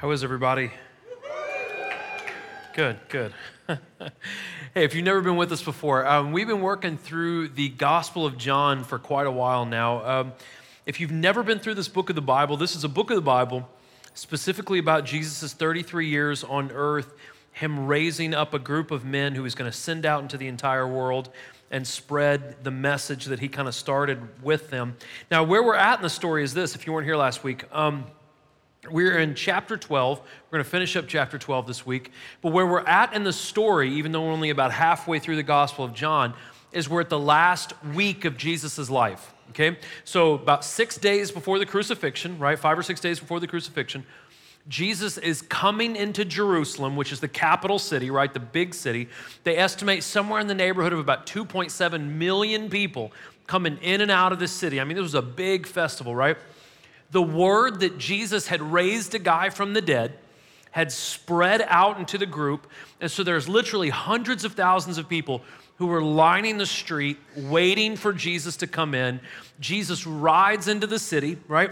[0.00, 0.70] How is everybody?
[2.72, 3.32] Good, good.
[3.66, 8.24] hey, if you've never been with us before, um, we've been working through the Gospel
[8.24, 10.06] of John for quite a while now.
[10.06, 10.32] Um,
[10.86, 13.16] if you've never been through this book of the Bible, this is a book of
[13.16, 13.68] the Bible
[14.14, 17.14] specifically about Jesus' 33 years on earth,
[17.50, 20.46] him raising up a group of men who he's going to send out into the
[20.46, 21.28] entire world
[21.72, 24.96] and spread the message that he kind of started with them.
[25.28, 27.64] Now, where we're at in the story is this if you weren't here last week.
[27.72, 28.04] Um,
[28.90, 30.18] we're in chapter 12.
[30.18, 32.12] We're going to finish up chapter 12 this week.
[32.42, 35.42] But where we're at in the story, even though we're only about halfway through the
[35.42, 36.34] Gospel of John,
[36.72, 39.32] is we're at the last week of Jesus' life.
[39.50, 39.78] Okay?
[40.04, 42.58] So, about six days before the crucifixion, right?
[42.58, 44.04] Five or six days before the crucifixion,
[44.68, 48.32] Jesus is coming into Jerusalem, which is the capital city, right?
[48.32, 49.08] The big city.
[49.44, 53.12] They estimate somewhere in the neighborhood of about 2.7 million people
[53.46, 54.78] coming in and out of the city.
[54.78, 56.36] I mean, this was a big festival, right?
[57.10, 60.14] The word that Jesus had raised a guy from the dead
[60.70, 62.66] had spread out into the group.
[63.00, 65.42] And so there's literally hundreds of thousands of people
[65.76, 69.20] who were lining the street waiting for Jesus to come in.
[69.60, 71.70] Jesus rides into the city, right?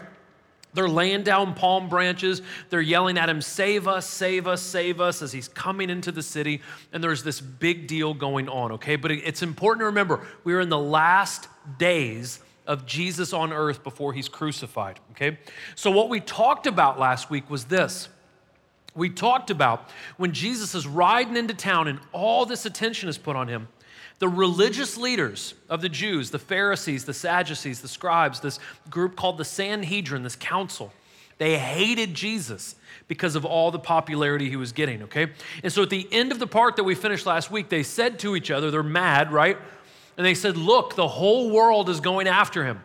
[0.74, 2.42] They're laying down palm branches.
[2.68, 6.22] They're yelling at him, Save us, save us, save us, as he's coming into the
[6.22, 6.60] city.
[6.92, 8.96] And there's this big deal going on, okay?
[8.96, 13.82] But it's important to remember we are in the last days of Jesus on earth
[13.82, 15.00] before he's crucified.
[15.12, 15.38] Okay?
[15.74, 18.08] So, what we talked about last week was this.
[18.94, 23.36] We talked about when Jesus is riding into town and all this attention is put
[23.36, 23.68] on him,
[24.18, 29.36] the religious leaders of the Jews, the Pharisees, the Sadducees, the scribes, this group called
[29.36, 30.92] the Sanhedrin, this council,
[31.38, 32.76] they hated Jesus
[33.08, 35.28] because of all the popularity he was getting, okay?
[35.62, 38.18] And so at the end of the part that we finished last week, they said
[38.20, 39.58] to each other, they're mad, right?
[40.16, 42.80] And they said, Look, the whole world is going after him.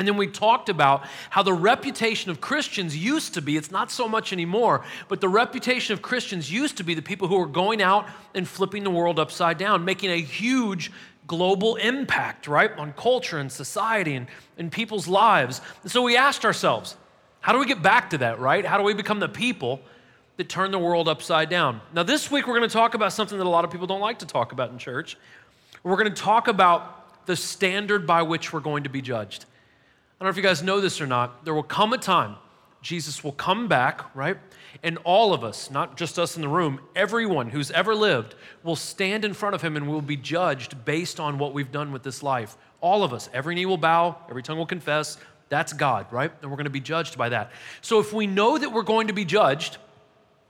[0.00, 3.90] And then we talked about how the reputation of Christians used to be, it's not
[3.90, 7.46] so much anymore, but the reputation of Christians used to be the people who were
[7.46, 10.90] going out and flipping the world upside down, making a huge
[11.26, 15.60] global impact, right, on culture and society and, and people's lives.
[15.82, 16.96] And so we asked ourselves,
[17.40, 18.64] how do we get back to that, right?
[18.64, 19.80] How do we become the people
[20.38, 21.82] that turn the world upside down?
[21.92, 24.00] Now, this week we're going to talk about something that a lot of people don't
[24.00, 25.18] like to talk about in church,
[25.82, 29.44] we're going to talk about the standard by which we're going to be judged.
[29.44, 31.44] I don't know if you guys know this or not.
[31.44, 32.36] There will come a time,
[32.82, 34.36] Jesus will come back, right?
[34.82, 38.76] And all of us, not just us in the room, everyone who's ever lived will
[38.76, 42.02] stand in front of him and will be judged based on what we've done with
[42.02, 42.56] this life.
[42.80, 45.18] All of us, every knee will bow, every tongue will confess.
[45.48, 46.32] That's God, right?
[46.40, 47.50] And we're going to be judged by that.
[47.80, 49.78] So if we know that we're going to be judged,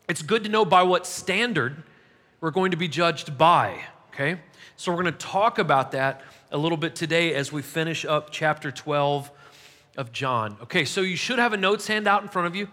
[0.09, 1.83] it's good to know by what standard
[2.41, 4.41] we're going to be judged by, okay?
[4.81, 8.31] So we're going to talk about that a little bit today as we finish up
[8.31, 9.31] chapter 12
[9.99, 10.57] of John.
[10.63, 12.67] Okay, so you should have a notes handout in front of you.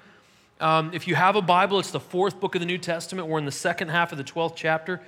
[0.61, 3.27] Um, if you have a Bible, it's the fourth book of the New Testament.
[3.27, 5.01] We're in the second half of the 12th chapter,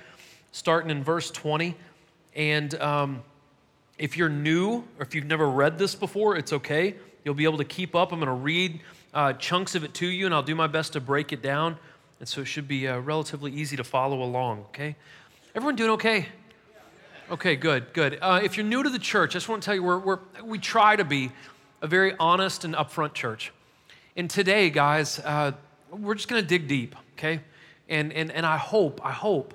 [0.52, 1.74] starting in verse 20.
[2.36, 3.22] And um,
[3.96, 6.96] if you're new or if you've never read this before, it's okay.
[7.24, 8.12] You'll be able to keep up.
[8.12, 8.78] I'm going to read
[9.14, 11.78] uh, chunks of it to you, and I'll do my best to break it down.
[12.18, 14.96] And so it should be uh, relatively easy to follow along, okay?
[15.54, 16.26] Everyone doing okay?
[17.30, 18.18] Okay, good, good.
[18.20, 20.18] Uh, if you're new to the church, I just want to tell you, we're, we're,
[20.42, 21.30] we try to be
[21.80, 23.52] a very honest and upfront church.
[24.16, 25.52] And today, guys, uh,
[25.92, 27.38] we're just going to dig deep, okay?
[27.88, 29.54] And, and, and I hope, I hope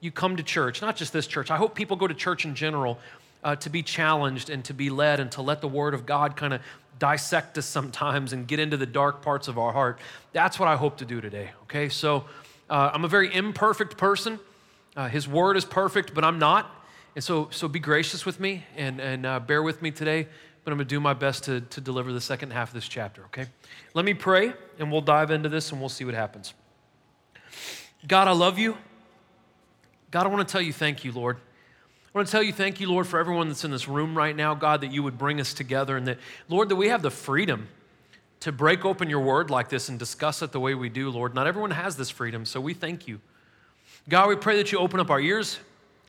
[0.00, 1.50] you come to church, not just this church.
[1.50, 2.96] I hope people go to church in general
[3.42, 6.36] uh, to be challenged and to be led and to let the Word of God
[6.36, 6.60] kind of
[7.00, 9.98] dissect us sometimes and get into the dark parts of our heart.
[10.32, 11.88] That's what I hope to do today, okay?
[11.88, 12.26] So
[12.70, 14.38] uh, I'm a very imperfect person.
[14.94, 16.70] Uh, his Word is perfect, but I'm not.
[17.16, 20.28] And so, so be gracious with me and, and uh, bear with me today,
[20.64, 22.86] but I'm going to do my best to, to deliver the second half of this
[22.86, 23.46] chapter, okay?
[23.94, 26.52] Let me pray, and we'll dive into this and we'll see what happens.
[28.06, 28.76] God, I love you.
[30.10, 31.38] God, I want to tell you thank you, Lord.
[31.38, 34.36] I want to tell you thank you, Lord, for everyone that's in this room right
[34.36, 36.18] now, God, that you would bring us together and that,
[36.50, 37.68] Lord, that we have the freedom
[38.40, 41.34] to break open your word like this and discuss it the way we do, Lord.
[41.34, 43.22] Not everyone has this freedom, so we thank you.
[44.06, 45.58] God, we pray that you open up our ears,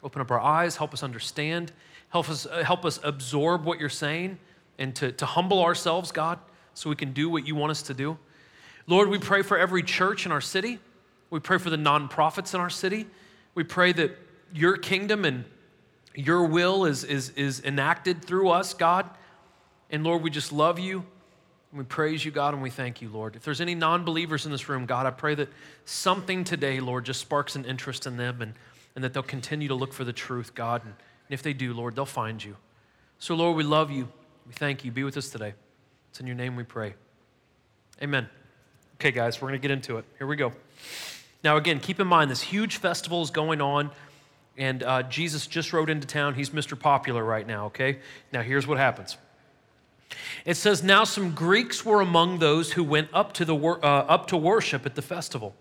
[0.03, 1.71] Open up our eyes, help us understand,
[2.09, 4.37] help us, uh, help us absorb what you're saying,
[4.77, 6.39] and to, to humble ourselves, God,
[6.73, 8.17] so we can do what you want us to do.
[8.85, 10.79] Lord, we pray for every church in our city.
[11.29, 13.07] We pray for the nonprofits in our city.
[13.53, 14.17] We pray that
[14.53, 15.43] your kingdom and
[16.15, 19.09] your will is, is, is enacted through us, God.
[19.89, 21.05] And Lord, we just love you.
[21.71, 23.35] And we praise you, God, and we thank you, Lord.
[23.35, 25.49] If there's any non believers in this room, God, I pray that
[25.85, 28.53] something today, Lord, just sparks an interest in them and
[28.97, 30.81] and that they'll continue to look for the truth, God.
[30.83, 30.95] And
[31.29, 32.55] if they do, Lord, they'll find you.
[33.19, 34.09] So, Lord, we love you.
[34.47, 34.91] We thank you.
[34.91, 35.53] Be with us today.
[36.09, 36.95] It's in your name we pray.
[38.01, 38.27] Amen.
[38.95, 40.05] Okay, guys, we're going to get into it.
[40.17, 40.51] Here we go.
[41.43, 43.91] Now, again, keep in mind this huge festival is going on,
[44.57, 46.33] and uh, Jesus just rode into town.
[46.33, 46.77] He's Mr.
[46.77, 47.99] Popular right now, okay?
[48.33, 49.15] Now, here's what happens.
[50.43, 54.25] It says, Now some Greeks were among those who went up to, the, uh, up
[54.29, 55.53] to worship at the festival.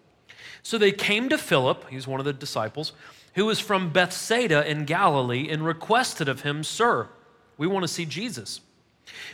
[0.63, 2.93] So they came to Philip, he's one of the disciples,
[3.37, 7.09] who was from Bethsaida in Galilee, and requested of him, Sir,
[7.57, 8.61] we want to see Jesus.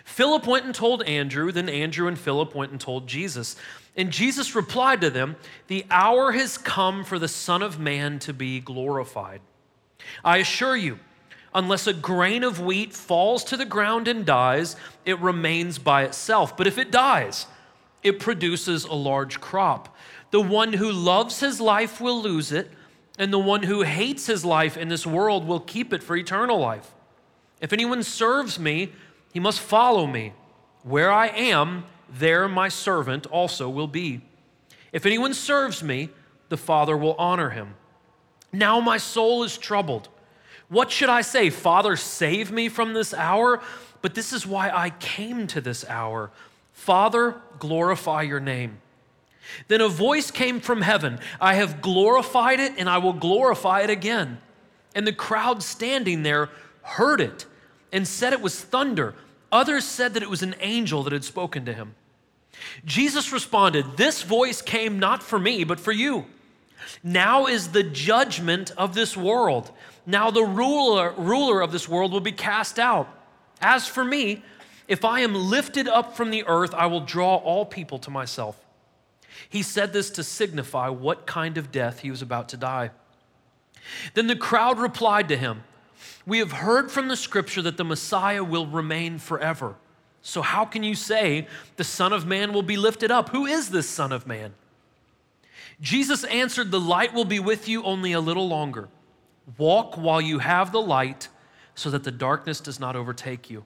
[0.04, 3.56] Philip went and told Andrew, then Andrew and Philip went and told Jesus.
[3.96, 5.36] And Jesus replied to them,
[5.68, 9.40] The hour has come for the Son of Man to be glorified.
[10.24, 10.98] I assure you,
[11.54, 14.74] unless a grain of wheat falls to the ground and dies,
[15.04, 16.56] it remains by itself.
[16.56, 17.46] But if it dies,
[18.02, 19.96] it produces a large crop.
[20.32, 22.68] The one who loves his life will lose it,
[23.18, 26.58] and the one who hates his life in this world will keep it for eternal
[26.58, 26.92] life.
[27.60, 28.92] If anyone serves me,
[29.32, 30.32] he must follow me.
[30.82, 34.22] Where I am, there my servant also will be.
[34.92, 36.10] If anyone serves me,
[36.48, 37.74] the Father will honor him.
[38.52, 40.08] Now my soul is troubled.
[40.68, 41.50] What should I say?
[41.50, 43.62] Father, save me from this hour?
[44.02, 46.30] But this is why I came to this hour.
[46.72, 48.78] Father, glorify your name.
[49.68, 53.90] Then a voice came from heaven I have glorified it, and I will glorify it
[53.90, 54.38] again.
[54.94, 56.50] And the crowd standing there
[56.82, 57.46] heard it
[57.92, 59.14] and said it was thunder.
[59.50, 61.94] Others said that it was an angel that had spoken to him.
[62.84, 66.26] Jesus responded, This voice came not for me, but for you.
[67.02, 69.70] Now is the judgment of this world.
[70.06, 73.08] Now the ruler, ruler of this world will be cast out.
[73.60, 74.42] As for me,
[74.88, 78.58] if I am lifted up from the earth, I will draw all people to myself.
[79.48, 82.90] He said this to signify what kind of death he was about to die.
[84.14, 85.64] Then the crowd replied to him,
[86.26, 89.76] We have heard from the scripture that the Messiah will remain forever.
[90.22, 93.30] So how can you say the Son of Man will be lifted up?
[93.30, 94.54] Who is this Son of Man?
[95.80, 98.88] Jesus answered, The light will be with you only a little longer.
[99.58, 101.28] Walk while you have the light
[101.74, 103.64] so that the darkness does not overtake you.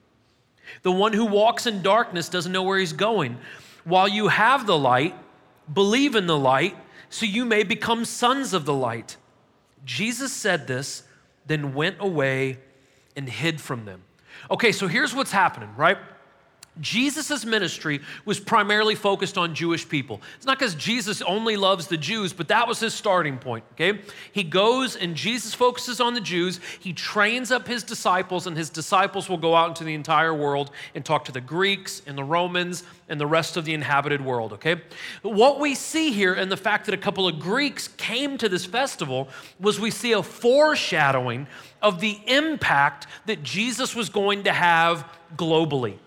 [0.81, 3.37] The one who walks in darkness doesn't know where he's going.
[3.83, 5.15] While you have the light,
[5.71, 6.75] believe in the light
[7.09, 9.17] so you may become sons of the light.
[9.85, 11.03] Jesus said this,
[11.45, 12.59] then went away
[13.15, 14.03] and hid from them.
[14.51, 15.97] Okay, so here's what's happening, right?
[16.79, 20.21] Jesus' ministry was primarily focused on Jewish people.
[20.35, 24.01] It's not because Jesus only loves the Jews, but that was his starting point, okay?
[24.31, 26.59] He goes and Jesus focuses on the Jews.
[26.79, 30.71] He trains up his disciples, and his disciples will go out into the entire world
[30.95, 34.53] and talk to the Greeks and the Romans and the rest of the inhabited world,
[34.53, 34.81] okay?
[35.21, 38.65] What we see here in the fact that a couple of Greeks came to this
[38.65, 41.47] festival was we see a foreshadowing
[41.81, 45.97] of the impact that Jesus was going to have globally.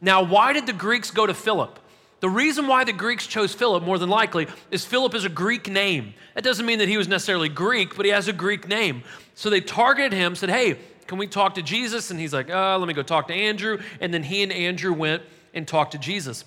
[0.00, 1.78] Now, why did the Greeks go to Philip?
[2.20, 5.70] The reason why the Greeks chose Philip, more than likely, is Philip is a Greek
[5.70, 6.14] name.
[6.34, 9.04] That doesn't mean that he was necessarily Greek, but he has a Greek name.
[9.34, 12.10] So they targeted him, said, Hey, can we talk to Jesus?
[12.10, 13.78] And he's like, uh, Let me go talk to Andrew.
[14.00, 15.22] And then he and Andrew went
[15.54, 16.44] and talked to Jesus.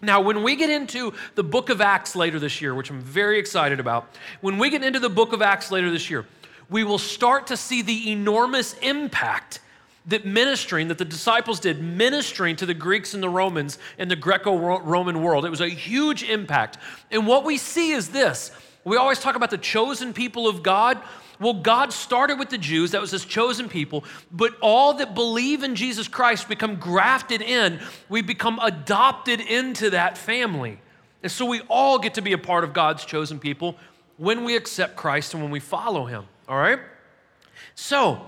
[0.00, 3.38] Now, when we get into the book of Acts later this year, which I'm very
[3.38, 4.08] excited about,
[4.40, 6.26] when we get into the book of Acts later this year,
[6.68, 9.60] we will start to see the enormous impact
[10.06, 14.16] that ministering, that the disciples did, ministering to the Greeks and the Romans in the
[14.16, 15.44] Greco Roman world.
[15.44, 16.78] It was a huge impact.
[17.10, 18.52] And what we see is this
[18.84, 21.02] we always talk about the chosen people of God.
[21.38, 25.64] Well, God started with the Jews, that was his chosen people, but all that believe
[25.64, 27.80] in Jesus Christ become grafted in.
[28.08, 30.78] We become adopted into that family.
[31.22, 33.76] And so we all get to be a part of God's chosen people
[34.16, 36.24] when we accept Christ and when we follow him.
[36.48, 36.78] All right?
[37.74, 38.24] So,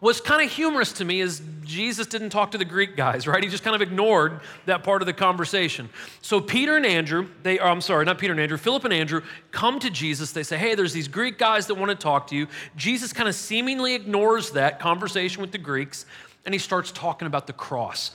[0.00, 3.44] What's kind of humorous to me is Jesus didn't talk to the Greek guys, right?
[3.44, 5.90] He just kind of ignored that part of the conversation.
[6.22, 9.20] So Peter and Andrew, they are, I'm sorry, not Peter and Andrew, Philip and Andrew
[9.50, 10.32] come to Jesus.
[10.32, 12.46] They say, Hey, there's these Greek guys that want to talk to you.
[12.76, 16.06] Jesus kind of seemingly ignores that conversation with the Greeks
[16.46, 18.12] and he starts talking about the cross.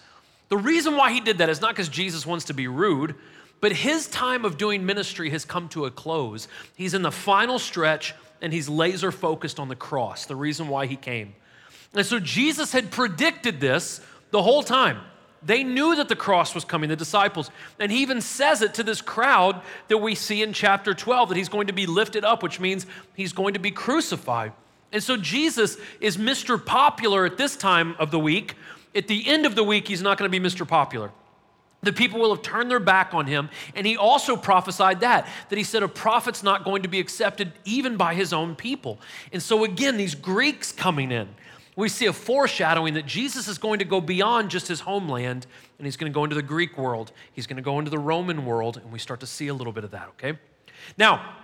[0.50, 3.14] The reason why he did that is not because Jesus wants to be rude,
[3.62, 6.48] but his time of doing ministry has come to a close.
[6.76, 10.88] He's in the final stretch and he's laser focused on the cross, the reason why
[10.88, 11.36] he came.
[11.96, 15.00] And so Jesus had predicted this the whole time.
[15.46, 17.52] They knew that the cross was coming, the disciples.
[17.80, 21.38] And he even says it to this crowd that we see in chapter 12 that
[21.38, 24.54] he's going to be lifted up, which means he's going to be crucified.
[24.92, 26.64] And so Jesus is Mr.
[26.64, 28.56] Popular at this time of the week.
[28.96, 30.68] At the end of the week, he's not going to be Mr.
[30.68, 31.12] Popular.
[31.84, 33.50] The people will have turned their back on him.
[33.76, 37.52] And he also prophesied that, that he said a prophet's not going to be accepted
[37.66, 39.00] even by his own people.
[39.32, 41.28] And so, again, these Greeks coming in,
[41.76, 45.46] we see a foreshadowing that Jesus is going to go beyond just his homeland
[45.78, 47.12] and he's going to go into the Greek world.
[47.34, 49.74] He's going to go into the Roman world, and we start to see a little
[49.74, 50.40] bit of that, okay?
[50.98, 51.36] Now,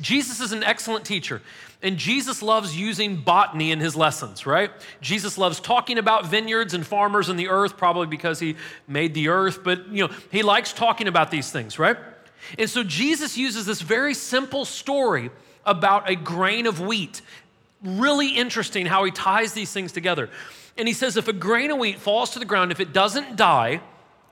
[0.00, 1.40] Jesus is an excellent teacher,
[1.82, 4.70] and Jesus loves using botany in his lessons, right?
[5.00, 8.56] Jesus loves talking about vineyards and farmers and the earth, probably because he
[8.88, 11.96] made the earth, but you know, he likes talking about these things, right?
[12.58, 15.30] And so Jesus uses this very simple story
[15.64, 17.20] about a grain of wheat
[17.82, 20.30] really interesting how he ties these things together.
[20.76, 23.36] And he says if a grain of wheat falls to the ground, if it doesn't
[23.36, 23.80] die,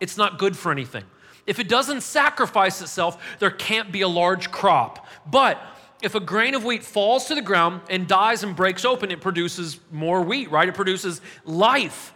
[0.00, 1.04] it's not good for anything.
[1.46, 5.06] If it doesn't sacrifice itself, there can't be a large crop.
[5.26, 5.60] But
[6.02, 9.20] if a grain of wheat falls to the ground and dies and breaks open, it
[9.20, 10.68] produces more wheat, right?
[10.68, 12.12] It produces life.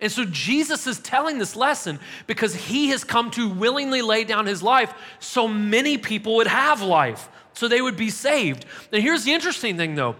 [0.00, 4.46] And so Jesus is telling this lesson because he has come to willingly lay down
[4.46, 8.64] his life so many people would have life, so they would be saved.
[8.92, 10.16] And here's the interesting thing though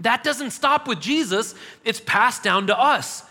[0.00, 3.24] that doesn't stop with Jesus, it's passed down to us.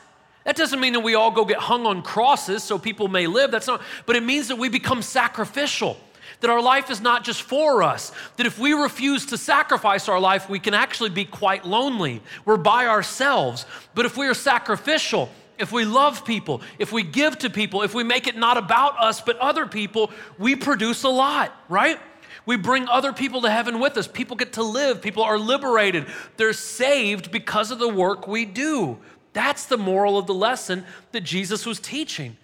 [0.44, 3.52] That doesn't mean that we all go get hung on crosses so people may live.
[3.52, 5.98] That's not, but it means that we become sacrificial.
[6.40, 8.12] That our life is not just for us.
[8.38, 12.22] That if we refuse to sacrifice our life, we can actually be quite lonely.
[12.46, 13.68] We're by ourselves.
[13.94, 17.94] But if we are sacrificial, if we love people, if we give to people, if
[17.94, 22.00] we make it not about us but other people, we produce a lot, right?
[22.46, 24.08] We bring other people to heaven with us.
[24.08, 25.02] People get to live.
[25.02, 26.08] People are liberated.
[26.38, 28.98] They're saved because of the work we do.
[29.34, 32.38] That's the moral of the lesson that Jesus was teaching.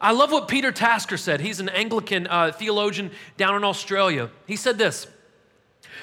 [0.00, 1.40] I love what Peter Tasker said.
[1.40, 4.30] He's an Anglican uh, theologian down in Australia.
[4.46, 5.06] He said this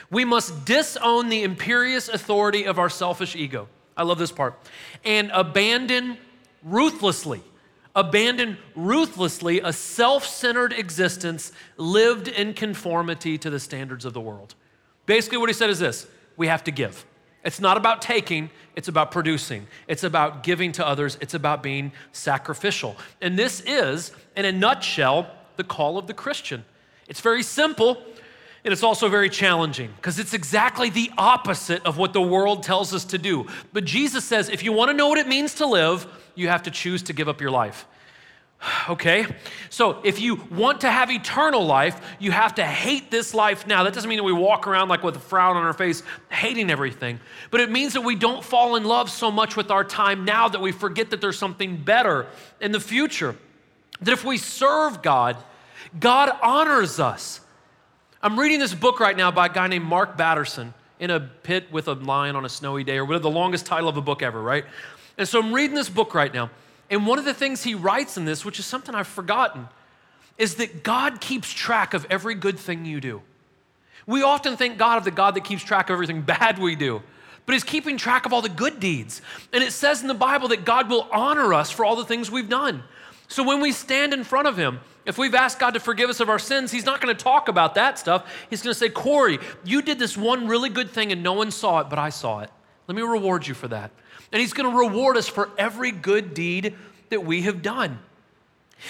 [0.09, 3.67] We must disown the imperious authority of our selfish ego.
[3.95, 4.59] I love this part.
[5.03, 6.17] And abandon
[6.63, 7.43] ruthlessly
[7.95, 14.55] abandon ruthlessly a self centered existence lived in conformity to the standards of the world.
[15.05, 16.07] Basically, what he said is this
[16.37, 17.05] we have to give.
[17.43, 19.67] It's not about taking, it's about producing.
[19.87, 22.95] It's about giving to others, it's about being sacrificial.
[23.21, 26.63] And this is, in a nutshell, the call of the Christian.
[27.07, 28.01] It's very simple.
[28.63, 32.93] And it's also very challenging because it's exactly the opposite of what the world tells
[32.93, 33.47] us to do.
[33.73, 36.63] But Jesus says if you want to know what it means to live, you have
[36.63, 37.85] to choose to give up your life.
[38.89, 39.25] Okay?
[39.69, 43.83] So if you want to have eternal life, you have to hate this life now.
[43.83, 46.69] That doesn't mean that we walk around like with a frown on our face, hating
[46.69, 47.19] everything.
[47.51, 50.47] But it means that we don't fall in love so much with our time now
[50.47, 52.27] that we forget that there's something better
[52.61, 53.35] in the future.
[54.01, 55.37] That if we serve God,
[55.99, 57.41] God honors us.
[58.25, 61.69] I'm reading this book right now by a guy named Mark Batterson in a pit
[61.73, 64.21] with a lion on a snowy day, or whatever the longest title of a book
[64.21, 64.63] ever, right?
[65.17, 66.49] And so I'm reading this book right now.
[66.89, 69.67] And one of the things he writes in this, which is something I've forgotten,
[70.37, 73.21] is that God keeps track of every good thing you do.
[74.07, 77.03] We often think God of the God that keeps track of everything bad we do,
[77.45, 79.21] but He's keeping track of all the good deeds.
[79.51, 82.31] And it says in the Bible that God will honor us for all the things
[82.31, 82.83] we've done.
[83.27, 86.19] So when we stand in front of Him, if we've asked God to forgive us
[86.19, 88.31] of our sins, He's not going to talk about that stuff.
[88.49, 91.51] He's going to say, Corey, you did this one really good thing and no one
[91.51, 92.49] saw it, but I saw it.
[92.87, 93.91] Let me reward you for that
[94.33, 96.75] and He's going to reward us for every good deed
[97.09, 97.99] that we have done.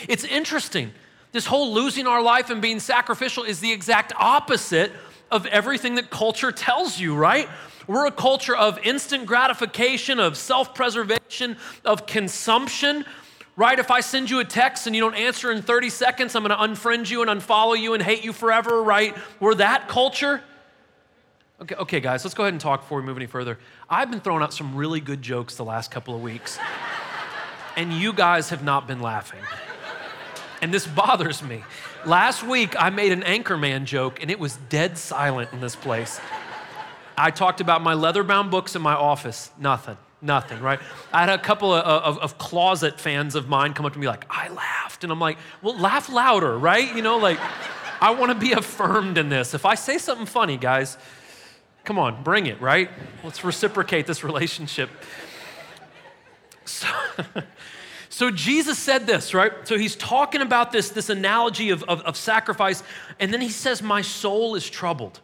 [0.07, 0.91] It's interesting.
[1.33, 4.91] This whole losing our life and being sacrificial is the exact opposite
[5.29, 7.49] of everything that culture tells you, right?
[7.87, 13.03] We're a culture of instant gratification, of self preservation, of consumption,
[13.55, 13.77] right?
[13.77, 16.55] If I send you a text and you don't answer in 30 seconds, I'm gonna
[16.57, 19.15] unfriend you and unfollow you and hate you forever, right?
[19.39, 20.41] We're that culture.
[21.61, 23.59] Okay, okay, guys, let's go ahead and talk before we move any further.
[23.89, 26.59] I've been throwing out some really good jokes the last couple of weeks,
[27.77, 29.39] and you guys have not been laughing.
[30.61, 31.63] And this bothers me.
[32.05, 36.19] Last week, I made an Anchorman joke, and it was dead silent in this place.
[37.17, 39.51] I talked about my leather bound books in my office.
[39.59, 40.79] Nothing, nothing, right?
[41.11, 44.07] I had a couple of, of, of, closet fans of mine come up to me
[44.07, 45.03] like, I laughed.
[45.03, 46.95] And I'm like, well, laugh louder, right?
[46.95, 47.39] You know, like,
[48.01, 49.53] I want to be affirmed in this.
[49.53, 50.97] If I say something funny, guys,
[51.83, 52.89] Come on, bring it, right?
[53.23, 54.89] Let's reciprocate this relationship.
[56.63, 56.87] So,
[58.09, 59.51] so Jesus said this, right?
[59.65, 62.83] So he's talking about this, this analogy of, of, of sacrifice,
[63.19, 65.19] and then he says, My soul is troubled.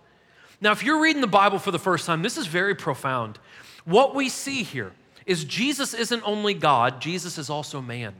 [0.59, 3.39] Now, if you're reading the Bible for the first time, this is very profound.
[3.85, 4.91] What we see here
[5.25, 8.13] is Jesus isn't only God, Jesus is also man.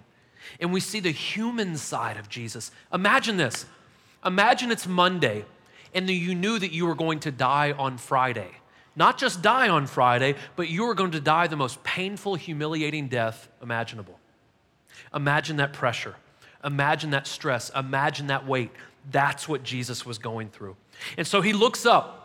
[0.59, 2.71] And we see the human side of Jesus.
[2.93, 3.65] Imagine this.
[4.25, 5.45] Imagine it's Monday
[5.93, 8.51] and you knew that you were going to die on Friday.
[8.95, 13.07] Not just die on Friday, but you were going to die the most painful, humiliating
[13.07, 14.19] death imaginable.
[15.13, 16.15] Imagine that pressure.
[16.63, 17.71] Imagine that stress.
[17.75, 18.71] Imagine that weight.
[19.09, 20.75] That's what Jesus was going through.
[21.17, 22.18] And so he looks up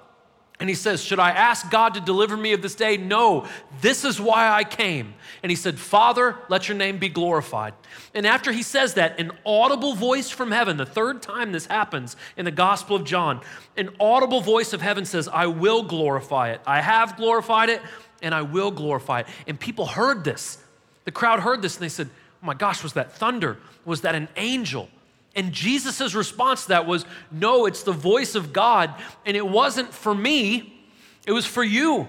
[0.65, 2.97] And he says, Should I ask God to deliver me of this day?
[2.97, 3.47] No,
[3.83, 5.13] this is why I came.
[5.43, 7.75] And he said, Father, let your name be glorified.
[8.15, 12.17] And after he says that, an audible voice from heaven, the third time this happens
[12.39, 13.43] in the Gospel of John,
[13.77, 16.63] an audible voice of heaven says, I will glorify it.
[16.67, 17.83] I have glorified it,
[18.23, 19.27] and I will glorify it.
[19.47, 20.57] And people heard this.
[21.05, 22.09] The crowd heard this, and they said,
[22.43, 23.59] Oh my gosh, was that thunder?
[23.85, 24.89] Was that an angel?
[25.37, 28.95] And Jesus' response to that was, No, it's the voice of God.
[29.27, 30.87] And it wasn't for me,
[31.27, 32.07] it was for you.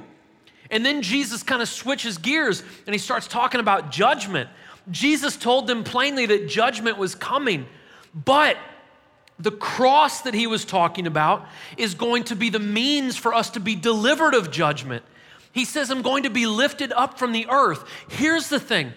[0.71, 4.49] And then Jesus kind of switches gears and he starts talking about judgment.
[4.89, 7.65] Jesus told them plainly that judgment was coming,
[8.13, 8.57] but
[9.39, 11.45] the cross that he was talking about
[11.77, 15.03] is going to be the means for us to be delivered of judgment.
[15.51, 17.83] He says, I'm going to be lifted up from the earth.
[18.09, 18.93] Here's the thing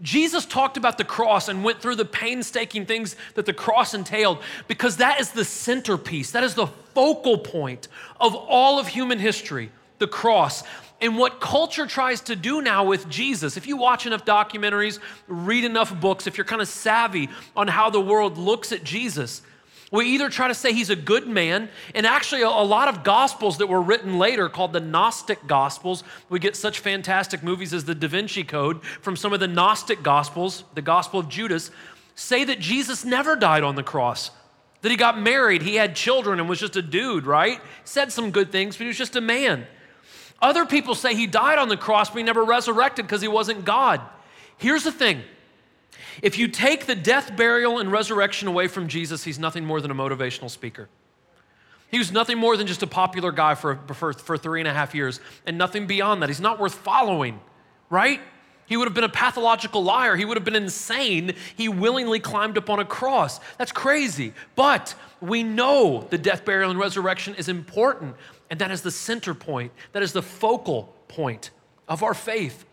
[0.00, 4.38] Jesus talked about the cross and went through the painstaking things that the cross entailed
[4.68, 7.88] because that is the centerpiece, that is the focal point
[8.20, 10.62] of all of human history, the cross.
[11.00, 15.64] And what culture tries to do now with Jesus, if you watch enough documentaries, read
[15.64, 19.42] enough books, if you're kind of savvy on how the world looks at Jesus,
[19.90, 23.58] we either try to say he's a good man, and actually, a, lot of gospels
[23.58, 27.94] that were written later, called the Gnostic Gospels, we get such fantastic movies as the
[27.94, 31.70] Da Vinci Code from some of the Gnostic Gospels, the Gospel of Judas,
[32.14, 34.30] say that Jesus never died on the cross,
[34.82, 37.60] that he got married, he had children, and was just a dude, right?
[37.84, 39.66] Said some good things, but he was just a man.
[40.40, 43.64] Other people say he died on the cross, but he never resurrected because he wasn't
[43.64, 44.02] God.
[44.58, 45.22] Here's the thing
[46.22, 49.90] if you take the death, burial, and resurrection away from Jesus, he's nothing more than
[49.90, 50.88] a motivational speaker.
[51.90, 54.74] He was nothing more than just a popular guy for, for, for three and a
[54.74, 56.28] half years and nothing beyond that.
[56.28, 57.40] He's not worth following,
[57.88, 58.20] right?
[58.66, 60.14] He would have been a pathological liar.
[60.14, 61.34] He would have been insane.
[61.56, 63.40] He willingly climbed up on a cross.
[63.56, 64.34] That's crazy.
[64.54, 68.14] But we know the death, burial, and resurrection is important,
[68.50, 71.50] and that is the center point, that is the focal point
[71.88, 72.66] of our faith.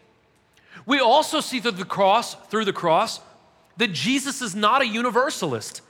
[0.85, 3.21] We also see through the cross, through the cross,
[3.77, 5.81] that Jesus is not a universalist.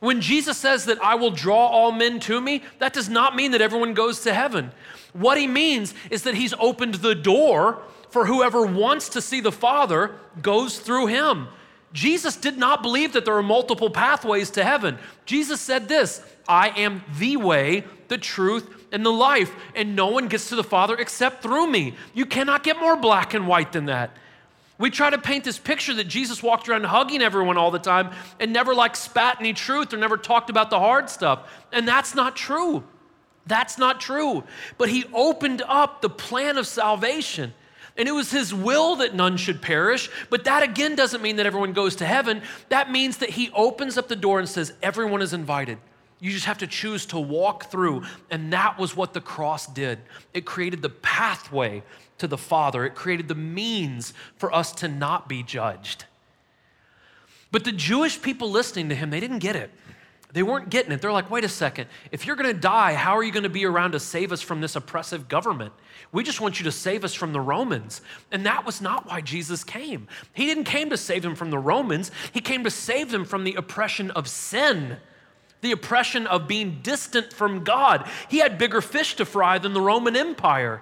[0.00, 3.52] When Jesus says that I will draw all men to me, that does not mean
[3.52, 4.72] that everyone goes to heaven.
[5.12, 9.52] What he means is that he's opened the door for whoever wants to see the
[9.52, 11.48] Father goes through him.
[11.92, 14.98] Jesus did not believe that there are multiple pathways to heaven.
[15.24, 20.28] Jesus said this I am the way, the truth, and the life, and no one
[20.28, 21.94] gets to the Father except through me.
[22.12, 24.16] You cannot get more black and white than that.
[24.78, 28.10] We try to paint this picture that Jesus walked around hugging everyone all the time
[28.38, 31.50] and never like spat any truth or never talked about the hard stuff.
[31.72, 32.84] And that's not true.
[33.46, 34.44] That's not true.
[34.76, 37.54] But he opened up the plan of salvation.
[37.96, 40.10] And it was his will that none should perish.
[40.28, 42.42] But that again doesn't mean that everyone goes to heaven.
[42.68, 45.78] That means that he opens up the door and says, everyone is invited.
[46.26, 48.02] You just have to choose to walk through.
[48.32, 50.00] And that was what the cross did.
[50.34, 51.84] It created the pathway
[52.18, 56.06] to the Father, it created the means for us to not be judged.
[57.52, 59.70] But the Jewish people listening to him, they didn't get it.
[60.32, 61.00] They weren't getting it.
[61.00, 61.88] They're like, wait a second.
[62.10, 64.42] If you're going to die, how are you going to be around to save us
[64.42, 65.74] from this oppressive government?
[66.10, 68.00] We just want you to save us from the Romans.
[68.32, 70.08] And that was not why Jesus came.
[70.32, 72.10] He didn't came to save them from the Romans.
[72.32, 74.96] He came to save them from the oppression of sin,
[75.66, 78.08] the oppression of being distant from God.
[78.28, 80.80] He had bigger fish to fry than the Roman Empire.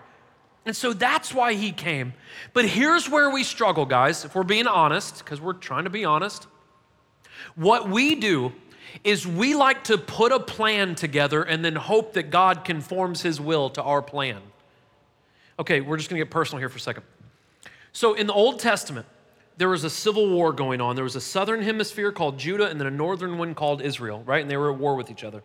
[0.67, 2.13] And so that's why he came.
[2.53, 6.05] But here's where we struggle, guys, if we're being honest, because we're trying to be
[6.05, 6.47] honest.
[7.55, 8.53] What we do
[9.05, 13.41] is we like to put a plan together and then hope that God conforms his
[13.41, 14.43] will to our plan.
[15.59, 17.05] Okay, we're just gonna get personal here for a second.
[17.93, 19.07] So in the Old Testament,
[19.57, 20.97] there was a civil war going on.
[20.97, 24.43] There was a southern hemisphere called Judah and then a northern one called Israel, right?
[24.43, 25.43] And they were at war with each other.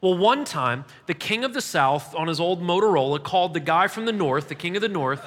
[0.00, 3.86] Well, one time, the king of the south on his old Motorola called the guy
[3.86, 5.24] from the north, the king of the north.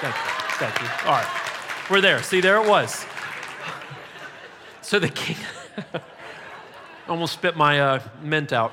[0.00, 0.22] Thank you.
[0.58, 0.88] Thank you.
[1.06, 1.26] All right.
[1.90, 2.22] We're there.
[2.22, 3.04] See, there it was.
[4.82, 5.36] So the king
[7.08, 8.72] almost spit my uh, mint out.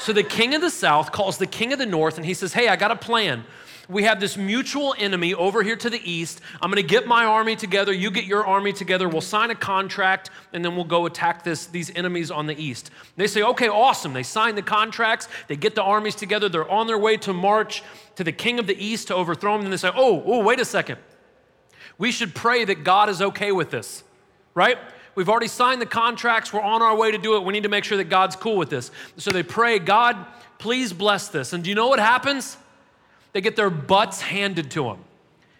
[0.00, 2.54] So the king of the south calls the king of the north and he says,
[2.54, 3.44] Hey, I got a plan
[3.90, 6.40] we have this mutual enemy over here to the east.
[6.62, 7.92] I'm going to get my army together.
[7.92, 9.08] You get your army together.
[9.08, 12.90] We'll sign a contract, and then we'll go attack this, these enemies on the east.
[13.16, 14.12] They say, okay, awesome.
[14.12, 15.28] They sign the contracts.
[15.48, 16.48] They get the armies together.
[16.48, 17.82] They're on their way to march
[18.14, 19.62] to the king of the east to overthrow him.
[19.62, 20.98] And they say, oh, oh, wait a second.
[21.98, 24.04] We should pray that God is okay with this,
[24.54, 24.78] right?
[25.16, 26.52] We've already signed the contracts.
[26.52, 27.42] We're on our way to do it.
[27.42, 28.90] We need to make sure that God's cool with this.
[29.16, 30.16] So they pray, God,
[30.58, 31.52] please bless this.
[31.52, 32.56] And do you know what happens?
[33.32, 34.98] They get their butts handed to them.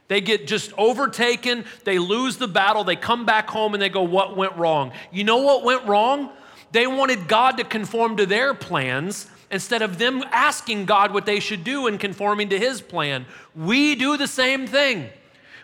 [0.08, 4.02] They get just overtaken, they lose the battle, they come back home and they go,
[4.02, 4.90] What went wrong?
[5.12, 6.30] You know what went wrong?
[6.72, 11.38] They wanted God to conform to their plans instead of them asking God what they
[11.38, 13.24] should do and conforming to His plan.
[13.54, 15.10] We do the same thing.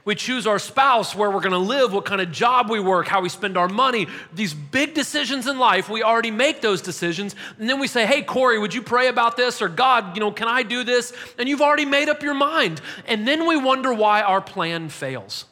[0.06, 3.20] We choose our spouse, where we're gonna live, what kind of job we work, how
[3.20, 4.06] we spend our money.
[4.32, 7.34] These big decisions in life, we already make those decisions.
[7.58, 9.60] And then we say, hey, Corey, would you pray about this?
[9.60, 11.12] Or God, you know, can I do this?
[11.40, 12.80] And you've already made up your mind.
[13.06, 15.44] And then we wonder why our plan fails.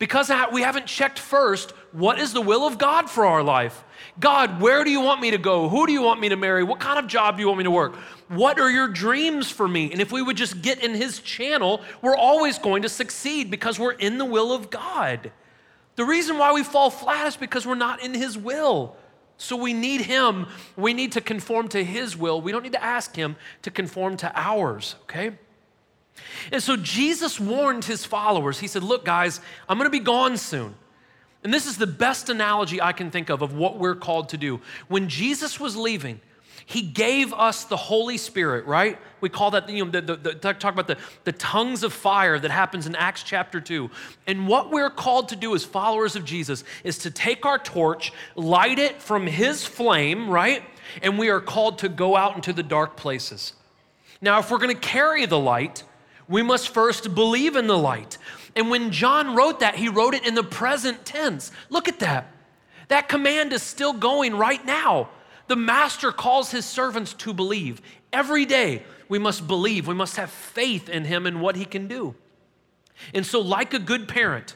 [0.00, 3.84] Because we haven't checked first what is the will of God for our life.
[4.18, 5.68] God, where do you want me to go?
[5.68, 6.64] Who do you want me to marry?
[6.64, 7.94] What kind of job do you want me to work?
[8.28, 9.90] What are your dreams for me?
[9.90, 13.78] And if we would just get in His channel, we're always going to succeed because
[13.78, 15.32] we're in the will of God.
[15.96, 18.96] The reason why we fall flat is because we're not in His will.
[19.38, 20.46] So we need Him.
[20.76, 22.40] We need to conform to His will.
[22.40, 25.32] We don't need to ask Him to conform to ours, okay?
[26.52, 28.58] And so Jesus warned His followers.
[28.58, 30.74] He said, Look, guys, I'm going to be gone soon.
[31.44, 34.36] And this is the best analogy I can think of of what we're called to
[34.36, 34.60] do.
[34.88, 36.20] When Jesus was leaving,
[36.68, 38.98] he gave us the Holy Spirit, right?
[39.22, 42.38] We call that, you know, the, the, the, talk about the, the tongues of fire
[42.38, 43.90] that happens in Acts chapter 2.
[44.26, 48.12] And what we're called to do as followers of Jesus is to take our torch,
[48.36, 50.62] light it from his flame, right?
[51.00, 53.54] And we are called to go out into the dark places.
[54.20, 55.84] Now, if we're going to carry the light,
[56.28, 58.18] we must first believe in the light.
[58.54, 61.50] And when John wrote that, he wrote it in the present tense.
[61.70, 62.30] Look at that.
[62.88, 65.08] That command is still going right now.
[65.48, 67.82] The master calls his servants to believe.
[68.12, 69.86] Every day, we must believe.
[69.86, 72.14] We must have faith in him and what he can do.
[73.14, 74.54] And so, like a good parent,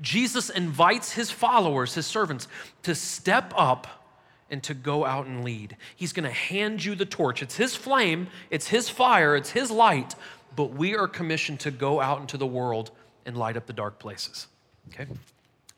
[0.00, 2.48] Jesus invites his followers, his servants,
[2.82, 4.02] to step up
[4.50, 5.76] and to go out and lead.
[5.96, 7.42] He's going to hand you the torch.
[7.42, 10.14] It's his flame, it's his fire, it's his light,
[10.54, 12.90] but we are commissioned to go out into the world
[13.24, 14.46] and light up the dark places.
[14.88, 15.06] Okay?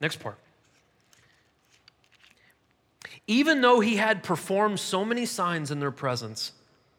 [0.00, 0.38] Next part.
[3.26, 6.52] Even though he had performed so many signs in their presence,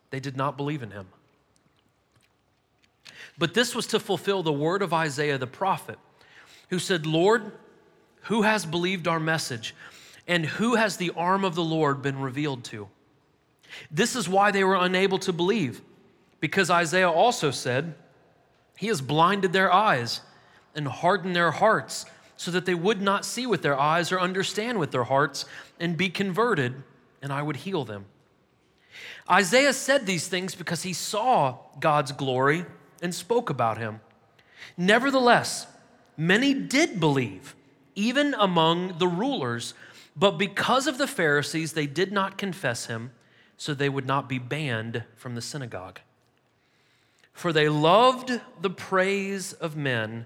[0.10, 1.08] they did not believe in him.
[3.38, 6.00] But this was to fulfill the word of Isaiah the prophet,
[6.70, 7.52] who said, Lord,
[8.24, 9.76] who has believed our message?
[10.28, 12.88] And who has the arm of the Lord been revealed to?
[13.92, 15.82] This is why they were unable to believe,
[16.40, 17.94] because Isaiah also said,
[18.78, 20.22] He has blinded their eyes
[20.74, 22.06] and hardened their hearts
[22.38, 25.46] so that they would not see with their eyes or understand with their hearts
[25.80, 26.84] and be converted,
[27.22, 28.06] and I would heal them.
[29.30, 32.66] Isaiah said these things because he saw God's glory
[33.02, 34.02] and spoke about him.
[34.78, 35.68] Nevertheless,
[36.18, 37.56] many did believe,
[37.96, 39.74] even among the rulers,
[40.16, 43.12] but because of the Pharisees, they did not confess him,
[43.58, 46.00] so they would not be banned from the synagogue.
[47.34, 50.26] For they loved the praise of men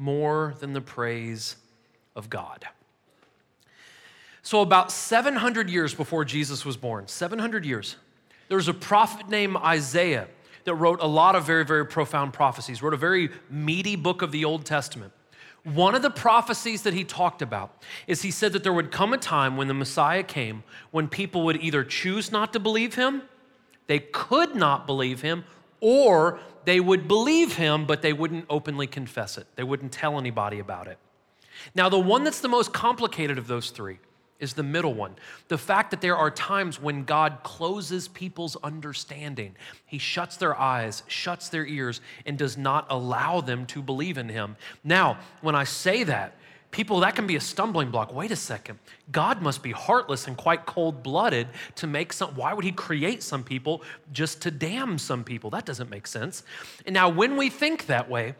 [0.00, 1.56] more than the praise
[2.16, 2.66] of God.
[4.42, 7.96] So, about 700 years before Jesus was born, 700 years,
[8.48, 10.26] there was a prophet named Isaiah
[10.64, 14.32] that wrote a lot of very, very profound prophecies, wrote a very meaty book of
[14.32, 15.12] the Old Testament.
[15.64, 19.12] One of the prophecies that he talked about is he said that there would come
[19.12, 23.22] a time when the Messiah came when people would either choose not to believe him,
[23.86, 25.44] they could not believe him,
[25.80, 29.46] or they would believe him, but they wouldn't openly confess it.
[29.56, 30.98] They wouldn't tell anybody about it.
[31.74, 33.98] Now, the one that's the most complicated of those three
[34.40, 35.14] is the middle one.
[35.48, 39.54] The fact that there are times when God closes people's understanding.
[39.84, 44.30] He shuts their eyes, shuts their ears, and does not allow them to believe in
[44.30, 44.56] Him.
[44.82, 46.34] Now, when I say that,
[46.70, 48.14] people, that can be a stumbling block.
[48.14, 48.78] Wait a second.
[49.10, 52.34] God must be heartless and quite cold blooded to make some.
[52.36, 55.50] Why would He create some people just to damn some people?
[55.50, 56.42] That doesn't make sense.
[56.86, 58.34] And now, when we think that way,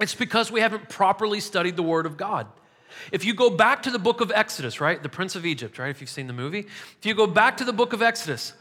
[0.00, 2.46] it's because we haven't properly studied the Word of God.
[3.12, 5.90] If you go back to the book of Exodus, right, the Prince of Egypt, right,
[5.90, 8.52] if you've seen the movie, if you go back to the book of Exodus,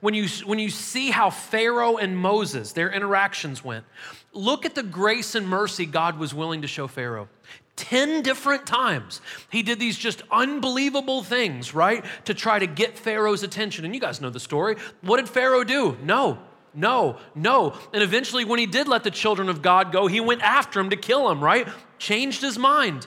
[0.00, 3.84] when you, when you see how Pharaoh and Moses, their interactions went,
[4.32, 7.28] look at the grace and mercy God was willing to show Pharaoh.
[7.76, 9.20] 10 different times.
[9.50, 13.84] He did these just unbelievable things, right, to try to get Pharaoh's attention.
[13.84, 14.76] And you guys know the story.
[15.00, 15.96] What did Pharaoh do?
[16.02, 16.38] No,
[16.74, 17.74] no, no.
[17.92, 20.90] And eventually, when he did let the children of God go, he went after him
[20.90, 21.66] to kill them, right?
[21.98, 23.06] Changed his mind.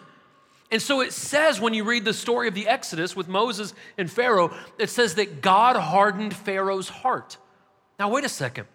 [0.72, 4.12] And so it says when you read the story of the Exodus with Moses and
[4.12, 7.38] Pharaoh, it says that God hardened Pharaoh's heart.
[8.00, 8.66] Now, wait a second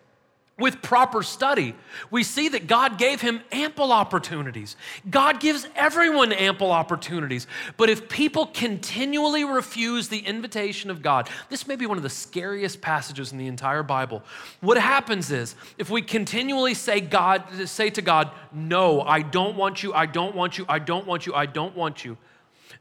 [0.58, 1.74] with proper study,
[2.10, 4.76] we see that God gave him ample opportunities.
[5.08, 7.46] God gives everyone ample opportunities.
[7.76, 12.10] But if people continually refuse the invitation of God, this may be one of the
[12.10, 14.22] scariest passages in the entire Bible.
[14.60, 19.82] What happens is, if we continually say God say to God, "No, I don't want
[19.82, 19.94] you.
[19.94, 20.64] I don't want you.
[20.68, 21.34] I don't want you.
[21.34, 22.18] I don't want you."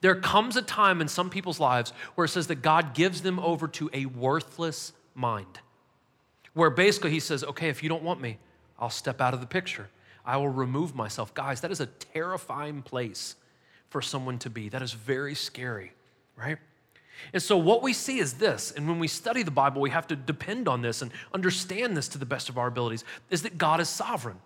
[0.02, 3.40] There comes a time in some people's lives where it says that God gives them
[3.40, 5.60] over to a worthless mind,
[6.58, 8.40] where basically He says, okay, if you don't want me,
[8.80, 9.90] I'll step out of the picture.
[10.26, 11.34] I will remove myself.
[11.34, 13.36] Guys, that is a terrifying place
[13.90, 14.68] for someone to be.
[14.68, 15.94] That is very scary,
[16.36, 16.58] right?
[17.32, 20.08] And so, what we see is this, and when we study the Bible, we have
[20.08, 23.58] to depend on this and understand this to the best of our abilities, is that
[23.58, 24.38] God is sovereign.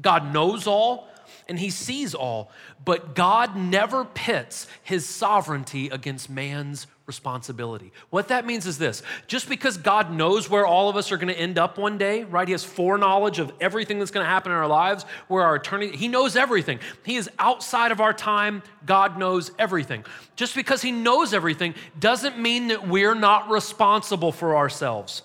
[0.00, 1.08] God knows all
[1.48, 2.50] and he sees all,
[2.84, 7.90] but God never pits his sovereignty against man's responsibility.
[8.10, 11.32] What that means is this just because God knows where all of us are going
[11.32, 12.46] to end up one day, right?
[12.46, 15.96] He has foreknowledge of everything that's going to happen in our lives, where our eternity,
[15.96, 16.78] he knows everything.
[17.04, 18.62] He is outside of our time.
[18.84, 20.04] God knows everything.
[20.36, 25.22] Just because he knows everything doesn't mean that we're not responsible for ourselves.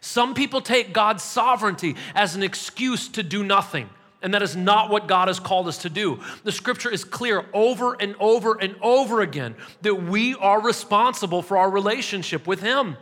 [0.00, 3.90] Some people take God's sovereignty as an excuse to do nothing.
[4.24, 6.18] And that is not what God has called us to do.
[6.42, 11.58] The scripture is clear over and over and over again that we are responsible for
[11.58, 12.96] our relationship with Him.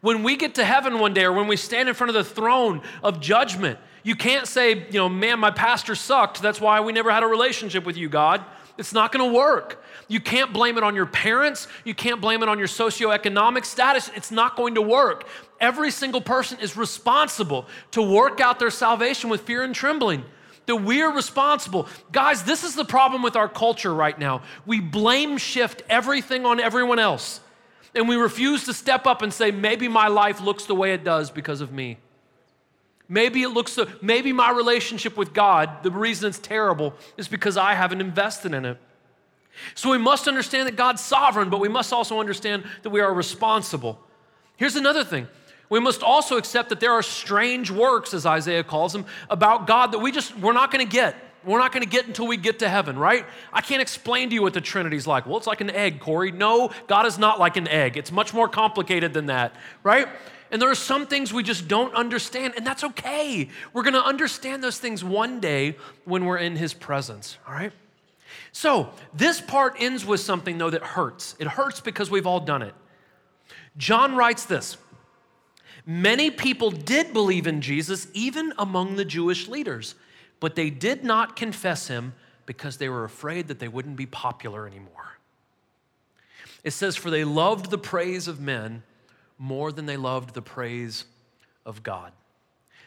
[0.00, 2.24] When we get to heaven one day or when we stand in front of the
[2.24, 6.40] throne of judgment, you can't say, you know, man, my pastor sucked.
[6.40, 8.44] That's why we never had a relationship with you, God.
[8.76, 9.82] It's not going to work.
[10.08, 11.68] You can't blame it on your parents.
[11.84, 14.10] You can't blame it on your socioeconomic status.
[14.14, 15.26] It's not going to work.
[15.60, 20.24] Every single person is responsible to work out their salvation with fear and trembling.
[20.66, 21.88] That we're responsible.
[22.10, 24.42] Guys, this is the problem with our culture right now.
[24.64, 27.40] We blame shift everything on everyone else.
[27.94, 31.04] And we refuse to step up and say, maybe my life looks the way it
[31.04, 31.98] does because of me.
[33.08, 37.74] Maybe it looks, maybe my relationship with God, the reason it's terrible is because I
[37.74, 38.78] haven't invested in it.
[39.74, 43.12] So we must understand that God's sovereign, but we must also understand that we are
[43.12, 44.00] responsible.
[44.56, 45.28] Here's another thing.
[45.68, 49.92] We must also accept that there are strange works, as Isaiah calls them, about God
[49.92, 51.16] that we just, we're not gonna get.
[51.44, 53.26] We're not gonna get until we get to heaven, right?
[53.52, 55.26] I can't explain to you what the Trinity's like.
[55.26, 56.32] Well, it's like an egg, Corey.
[56.32, 57.96] No, God is not like an egg.
[57.96, 60.08] It's much more complicated than that, right?
[60.50, 63.48] And there are some things we just don't understand, and that's okay.
[63.72, 67.72] We're gonna understand those things one day when we're in His presence, all right?
[68.52, 71.34] So, this part ends with something, though, that hurts.
[71.38, 72.74] It hurts because we've all done it.
[73.76, 74.76] John writes this
[75.86, 79.94] Many people did believe in Jesus, even among the Jewish leaders,
[80.40, 82.14] but they did not confess him
[82.46, 85.18] because they were afraid that they wouldn't be popular anymore.
[86.62, 88.82] It says, For they loved the praise of men
[89.38, 91.04] more than they loved the praise
[91.66, 92.12] of God.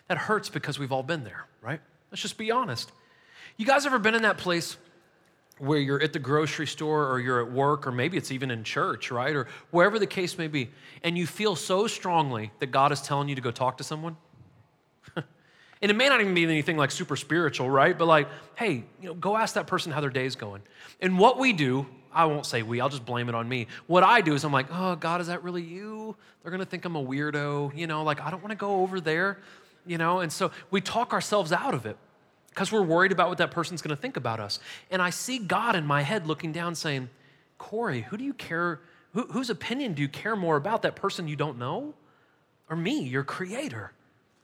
[0.07, 1.81] That hurts because we've all been there, right?
[2.11, 2.91] Let's just be honest.
[3.57, 4.77] You guys ever been in that place
[5.59, 8.63] where you're at the grocery store or you're at work or maybe it's even in
[8.63, 9.35] church, right?
[9.35, 10.69] Or wherever the case may be,
[11.03, 14.17] and you feel so strongly that God is telling you to go talk to someone?
[15.15, 15.25] and
[15.81, 17.97] it may not even be anything like super spiritual, right?
[17.97, 20.61] But like, hey, you know, go ask that person how their day's going.
[21.01, 23.67] And what we do I won't say we, I'll just blame it on me.
[23.85, 26.15] What I do is I'm like, oh, God, is that really you?
[26.41, 27.77] They're to think I'm a weirdo.
[27.77, 29.37] You know, like, I don't want to go over there,
[29.85, 30.21] you know?
[30.21, 31.95] And so we talk ourselves out of it
[32.57, 34.59] because we're worried about what that person's going to think about us.
[34.89, 37.07] And I see God in my head looking down saying,
[37.59, 38.79] Corey, who do you care?
[39.13, 40.81] Who, whose opinion do you care more about?
[40.81, 41.93] That person you don't know?
[42.67, 43.91] Or me, your creator?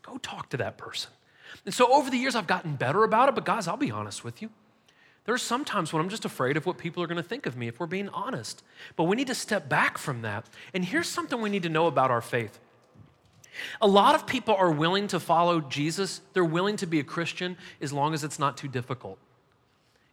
[0.03, 1.09] Go talk to that person.
[1.65, 4.23] And so over the years, I've gotten better about it, but guys, I'll be honest
[4.23, 4.51] with you.
[5.25, 7.67] There's sometimes when I'm just afraid of what people are going to think of me
[7.67, 8.61] if we're being honest.
[8.95, 10.45] But we need to step back from that.
[10.75, 12.59] And here's something we need to know about our faith.
[13.81, 16.21] A lot of people are willing to follow Jesus.
[16.33, 19.19] They're willing to be a Christian as long as it's not too difficult,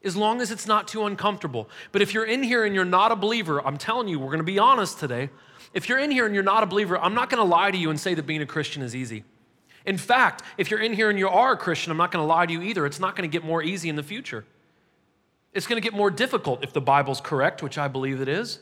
[0.05, 1.69] as long as it's not too uncomfortable.
[1.93, 4.39] But if you're in here and you're not a believer, I'm telling you, we're going
[4.39, 5.31] to be honest today.
[5.73, 7.79] If you're in here and you're not a believer, I'm not going to lie to
[7.79, 9.25] you and say that being a Christian is easy.
[9.87, 12.27] In fact, if you're in here and you are a Christian, I'm not going to
[12.27, 12.85] lie to you either.
[12.87, 14.45] It's not going to get more easy in the future.
[15.53, 18.61] It's going to get more difficult if the Bible's correct, which I believe it is.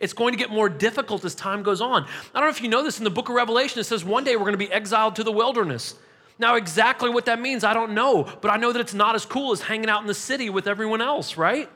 [0.00, 2.04] It's going to get more difficult as time goes on.
[2.04, 4.24] I don't know if you know this in the book of Revelation, it says one
[4.24, 5.94] day we're going to be exiled to the wilderness.
[6.38, 9.26] Now, exactly what that means, I don't know, but I know that it's not as
[9.26, 11.68] cool as hanging out in the city with everyone else, right?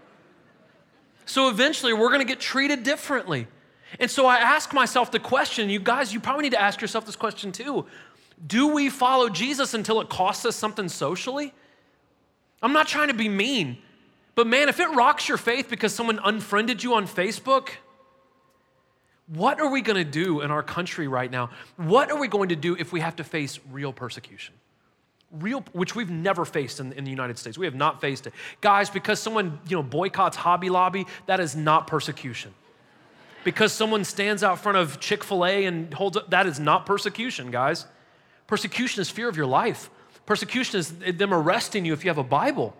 [1.27, 3.47] So eventually we're going to get treated differently.
[4.01, 7.05] And so I ask myself the question, you guys, you probably need to ask yourself
[7.05, 7.85] this question too.
[8.47, 11.53] Do we follow Jesus until it costs us something socially?
[12.63, 13.79] I'm not trying to be mean,
[14.35, 17.69] but man, if it rocks your faith because someone unfriended you on Facebook,
[19.27, 21.51] what are we going to do in our country right now?
[21.77, 24.55] What are we going to do if we have to face real persecution?
[25.33, 27.57] Real, which we've never faced in, in the United States.
[27.57, 28.35] We have not faced it.
[28.61, 32.53] Guys, because someone you know, boycotts Hobby Lobby, that is not persecution.
[33.45, 36.87] Because someone stands out front of Chick fil A and holds up, that is not
[36.87, 37.87] persecution, guys.
[38.47, 39.91] Persecution is fear of your life.
[40.27, 42.77] Persecution is them arresting you if you have a Bible.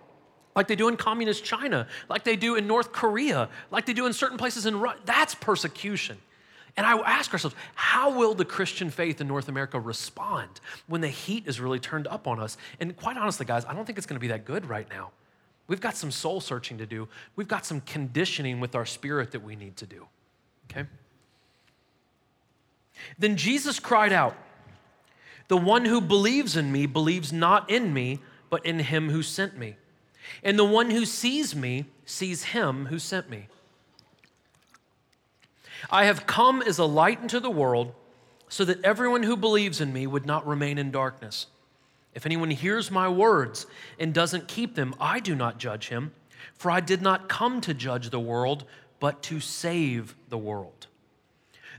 [0.55, 4.05] like they do in communist China, like they do in North Korea, like they do
[4.05, 4.99] in certain places in Russia.
[5.05, 6.17] That's persecution.
[6.77, 11.07] And I ask ourselves, how will the Christian faith in North America respond when the
[11.07, 12.57] heat is really turned up on us?
[12.79, 15.11] And quite honestly, guys, I don't think it's going to be that good right now.
[15.67, 17.07] We've got some soul searching to do.
[17.35, 20.05] We've got some conditioning with our spirit that we need to do.
[20.69, 20.87] Okay?
[23.17, 24.35] Then Jesus cried out,
[25.47, 29.57] The one who believes in me believes not in me, but in him who sent
[29.57, 29.77] me.
[30.43, 33.47] And the one who sees me sees him who sent me.
[35.89, 37.93] I have come as a light into the world
[38.49, 41.47] so that everyone who believes in me would not remain in darkness.
[42.13, 43.65] If anyone hears my words
[43.99, 46.13] and doesn't keep them, I do not judge him,
[46.53, 48.65] for I did not come to judge the world,
[48.99, 50.87] but to save the world.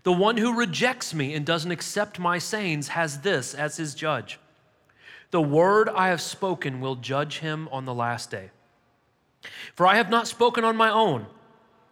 [0.03, 4.39] The one who rejects me and doesn't accept my sayings has this as his judge.
[5.31, 8.51] The word I have spoken will judge him on the last day.
[9.75, 11.27] For I have not spoken on my own,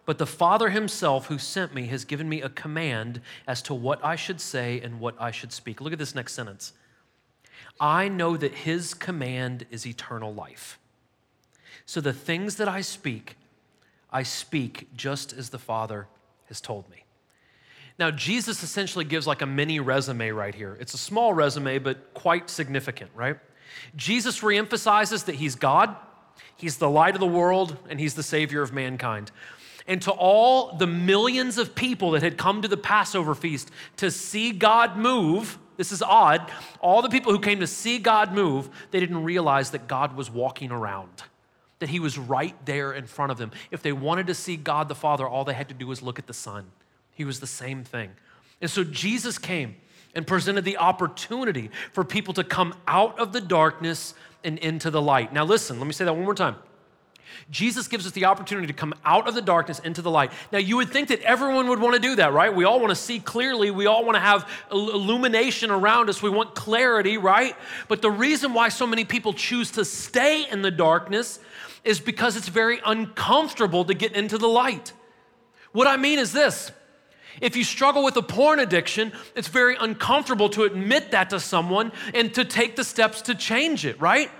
[0.07, 4.05] but the Father himself who sent me has given me a command as to what
[4.05, 5.81] I should say and what I should speak.
[5.81, 6.73] Look at this next sentence.
[7.81, 10.79] I know that his command is eternal life.
[11.87, 13.37] So the things that I speak,
[14.11, 16.07] I speak just as the Father
[16.47, 17.05] has told me.
[17.99, 20.77] Now, Jesus essentially gives like a mini resume right here.
[20.81, 23.38] It's a small resume, but quite significant, right?
[23.97, 25.95] Jesus reemphasizes that he's God,
[26.57, 29.31] he's the light of the world, and he's the savior of mankind.
[29.87, 34.11] And to all the millions of people that had come to the Passover feast to
[34.11, 38.70] see God move, this is odd, all the people who came to see God move,
[38.90, 41.25] they didn't realize that God was walking around,
[41.81, 43.51] that he was right there in front of them.
[43.70, 46.18] If they wanted to see God the Father, all they had to do was look
[46.18, 46.66] at the Son.
[47.12, 48.11] He was the same thing.
[48.61, 49.77] And so Jesus came
[50.14, 55.03] and presented the opportunity for people to come out of the darkness and into the
[55.03, 55.33] light.
[55.33, 56.57] Now, listen, let me say that one more time.
[57.51, 60.33] Jesus gives us the opportunity to come out of the darkness into the light.
[60.53, 62.55] Now, you would think that everyone would want to do that, right?
[62.55, 63.71] We all want to see clearly.
[63.71, 66.23] We all want to have illumination around us.
[66.23, 67.57] We want clarity, right?
[67.89, 71.41] But the reason why so many people choose to stay in the darkness
[71.85, 74.93] is because it's very uncomfortable to get into the light.
[75.73, 76.73] What I mean is this
[77.41, 81.93] if you struggle with a porn addiction, it's very uncomfortable to admit that to someone
[82.15, 84.31] and to take the steps to change it, right?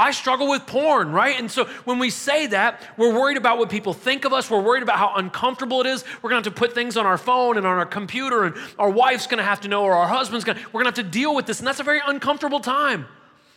[0.00, 1.38] I struggle with porn, right?
[1.38, 4.50] And so when we say that, we're worried about what people think of us.
[4.50, 6.04] We're worried about how uncomfortable it is.
[6.22, 8.88] We're gonna have to put things on our phone and on our computer, and our
[8.88, 11.44] wife's gonna have to know, or our husband's gonna, we're gonna have to deal with
[11.44, 11.58] this.
[11.58, 13.06] And that's a very uncomfortable time.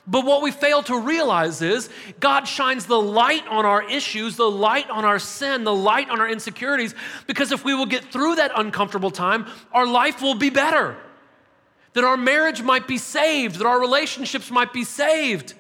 [0.06, 4.52] But what we fail to realize is God shines the light on our issues, the
[4.52, 6.94] light on our sin, the light on our insecurities,
[7.26, 10.98] because if we will get through that uncomfortable time, our life will be better.
[11.94, 15.54] That our marriage might be saved, that our relationships might be saved,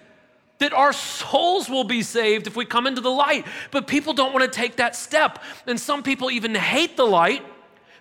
[0.63, 3.45] that our souls will be saved if we come into the light.
[3.71, 5.43] But people don't want to take that step.
[5.67, 7.45] And some people even hate the light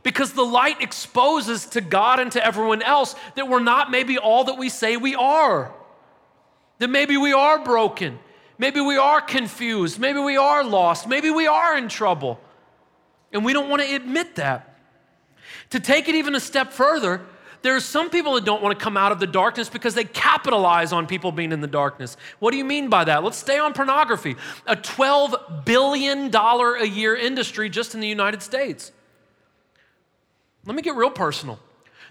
[0.03, 4.45] because the light exposes to God and to everyone else that we're not maybe all
[4.45, 5.73] that we say we are
[6.83, 8.19] that maybe we are broken.
[8.59, 10.01] Maybe we are confused.
[10.01, 11.07] Maybe we are lost.
[11.07, 12.41] Maybe we are in trouble.
[13.33, 14.79] And we don't want to admit that.
[15.71, 17.25] To take it even a step further,
[17.63, 20.05] there are some people that don't want to come out of the darkness because they
[20.05, 22.17] capitalize on people being in the darkness.
[22.41, 23.23] What do you mean by that?
[23.23, 24.37] Let's stay on pornography.
[24.67, 28.93] A $12 billion a year industry just in the United States.
[30.65, 31.59] Let me get real personal.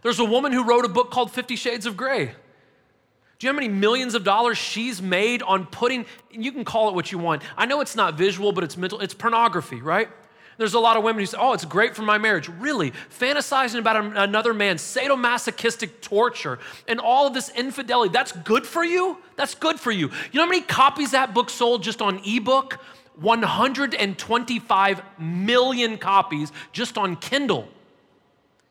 [0.03, 2.25] There's a woman who wrote a book called Fifty Shades of Grey.
[2.25, 6.89] Do you know how many millions of dollars she's made on putting, you can call
[6.89, 7.41] it what you want.
[7.57, 10.09] I know it's not visual, but it's mental, it's pornography, right?
[10.57, 12.49] There's a lot of women who say, oh, it's great for my marriage.
[12.49, 12.91] Really?
[13.19, 18.11] Fantasizing about another man, sadomasochistic torture, and all of this infidelity.
[18.11, 19.17] That's good for you?
[19.37, 20.07] That's good for you.
[20.31, 22.79] You know how many copies that book sold just on ebook?
[23.15, 27.67] 125 million copies just on Kindle.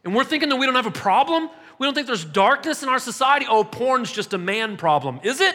[0.04, 1.50] And we're thinking that we don't have a problem?
[1.78, 3.46] We don't think there's darkness in our society.
[3.48, 5.20] Oh, porn's just a man problem.
[5.22, 5.54] Is it?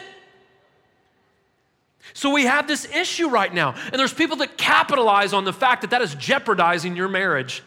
[2.12, 3.74] So we have this issue right now.
[3.92, 7.62] And there's people that capitalize on the fact that that is jeopardizing your marriage.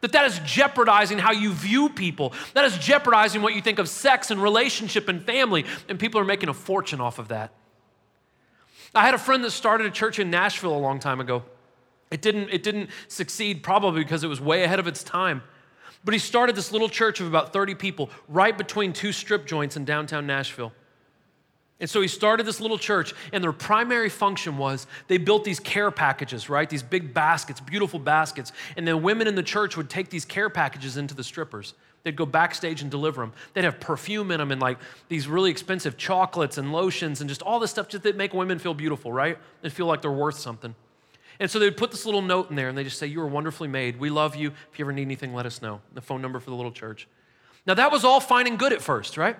[0.00, 2.32] That that is jeopardizing how you view people.
[2.54, 5.64] That is jeopardizing what you think of sex and relationship and family.
[5.88, 7.52] And people are making a fortune off of that.
[8.94, 11.44] I had a friend that started a church in Nashville a long time ago.
[12.10, 15.42] It didn't, it didn't succeed probably because it was way ahead of its time.
[16.04, 19.76] But he started this little church of about 30 people right between two strip joints
[19.76, 20.72] in downtown Nashville.
[21.78, 25.60] And so he started this little church, and their primary function was they built these
[25.60, 26.68] care packages, right?
[26.68, 28.52] These big baskets, beautiful baskets.
[28.78, 31.74] And the women in the church would take these care packages into the strippers.
[32.02, 33.32] They'd go backstage and deliver them.
[33.52, 37.42] They'd have perfume in them and like these really expensive chocolates and lotions and just
[37.42, 39.36] all this stuff just that make women feel beautiful, right?
[39.62, 40.74] And feel like they're worth something.
[41.40, 43.26] And so they'd put this little note in there and they just say, You are
[43.26, 43.98] wonderfully made.
[43.98, 44.52] We love you.
[44.72, 45.80] If you ever need anything, let us know.
[45.94, 47.08] The phone number for the little church.
[47.66, 49.36] Now, that was all fine and good at first, right?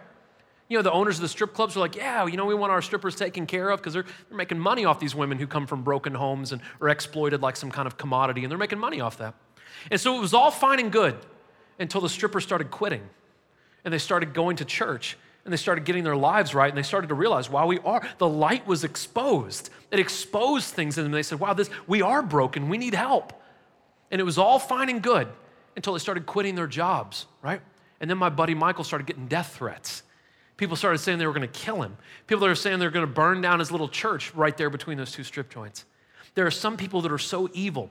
[0.69, 2.73] You know, the owners of the strip clubs are like, yeah, you know, we want
[2.73, 5.67] our strippers taken care of because they're, they're making money off these women who come
[5.67, 9.01] from broken homes and are exploited like some kind of commodity, and they're making money
[9.01, 9.35] off that.
[9.91, 11.17] And so it was all fine and good
[11.79, 13.03] until the strippers started quitting
[13.85, 16.83] and they started going to church and they started getting their lives right and they
[16.83, 19.71] started to realize, wow, we are, the light was exposed.
[19.93, 21.13] It exposed things in them.
[21.13, 22.69] They said, wow, this, we are broken.
[22.69, 23.33] We need help.
[24.11, 25.29] And it was all fine and good
[25.77, 27.61] until they started quitting their jobs, right?
[28.01, 30.03] And then my buddy Michael started getting death threats.
[30.57, 31.97] People started saying they were going to kill him.
[32.27, 35.13] People are saying they're going to burn down his little church right there between those
[35.13, 35.85] two strip joints.
[36.35, 37.91] There are some people that are so evil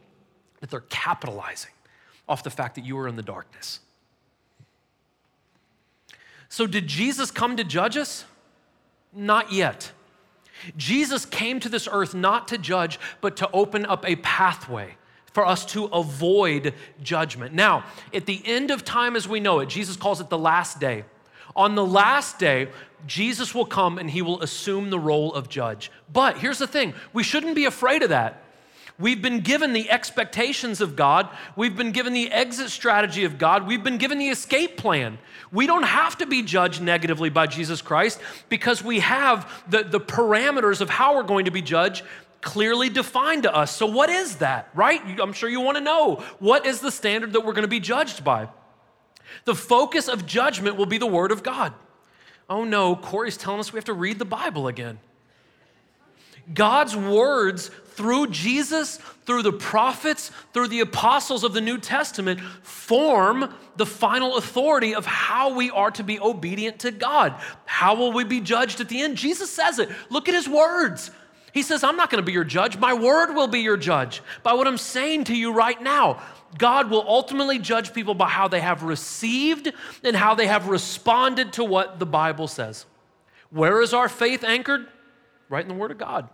[0.61, 1.71] that they're capitalizing
[2.27, 3.79] off the fact that you are in the darkness.
[6.49, 8.25] So, did Jesus come to judge us?
[9.13, 9.91] Not yet.
[10.77, 14.95] Jesus came to this earth not to judge, but to open up a pathway
[15.33, 17.53] for us to avoid judgment.
[17.53, 20.79] Now, at the end of time as we know it, Jesus calls it the last
[20.79, 21.03] day.
[21.55, 22.69] On the last day,
[23.07, 25.91] Jesus will come and he will assume the role of judge.
[26.11, 28.41] But here's the thing we shouldn't be afraid of that.
[28.97, 31.27] We've been given the expectations of God.
[31.57, 33.67] We've been given the exit strategy of God.
[33.67, 35.17] We've been given the escape plan.
[35.51, 39.99] We don't have to be judged negatively by Jesus Christ because we have the, the
[39.99, 42.05] parameters of how we're going to be judged
[42.39, 43.75] clearly defined to us.
[43.75, 45.01] So, what is that, right?
[45.19, 46.23] I'm sure you want to know.
[46.39, 48.47] What is the standard that we're going to be judged by?
[49.45, 51.73] The focus of judgment will be the Word of God.
[52.49, 54.99] Oh no, Corey's telling us we have to read the Bible again.
[56.53, 63.53] God's words through Jesus, through the prophets, through the apostles of the New Testament form
[63.77, 67.35] the final authority of how we are to be obedient to God.
[67.65, 69.17] How will we be judged at the end?
[69.17, 69.89] Jesus says it.
[70.09, 71.09] Look at his words.
[71.55, 72.77] He says, I'm not going to be your judge.
[72.77, 76.21] My word will be your judge by what I'm saying to you right now.
[76.57, 79.71] God will ultimately judge people by how they have received
[80.03, 82.85] and how they have responded to what the Bible says.
[83.51, 84.85] Where is our faith anchored?
[85.47, 86.27] Right in the Word of God.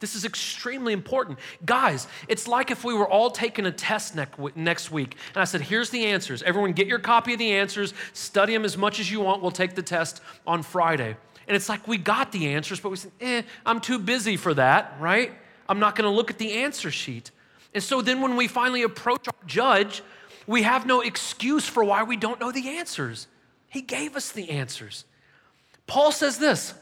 [0.00, 1.38] This is extremely important.
[1.64, 4.14] Guys, it's like if we were all taking a test
[4.54, 6.42] next week and I said, here's the answers.
[6.42, 9.40] Everyone get your copy of the answers, study them as much as you want.
[9.40, 11.16] We'll take the test on Friday.
[11.48, 14.52] And it's like we got the answers, but we said, eh, I'm too busy for
[14.54, 15.32] that, right?
[15.68, 17.30] I'm not going to look at the answer sheet.
[17.74, 20.02] And so then when we finally approach our judge,
[20.46, 23.26] we have no excuse for why we don't know the answers.
[23.68, 25.04] He gave us the answers.
[25.86, 26.74] Paul says this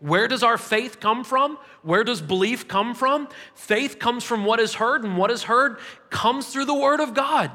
[0.00, 1.58] Where does our faith come from?
[1.82, 3.28] Where does belief come from?
[3.54, 5.78] Faith comes from what is heard, and what is heard
[6.10, 7.50] comes through the Word of God,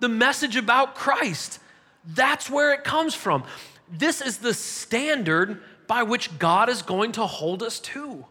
[0.00, 1.58] the message about Christ.
[2.06, 3.44] That's where it comes from.
[3.90, 8.24] This is the standard by which God is going to hold us to.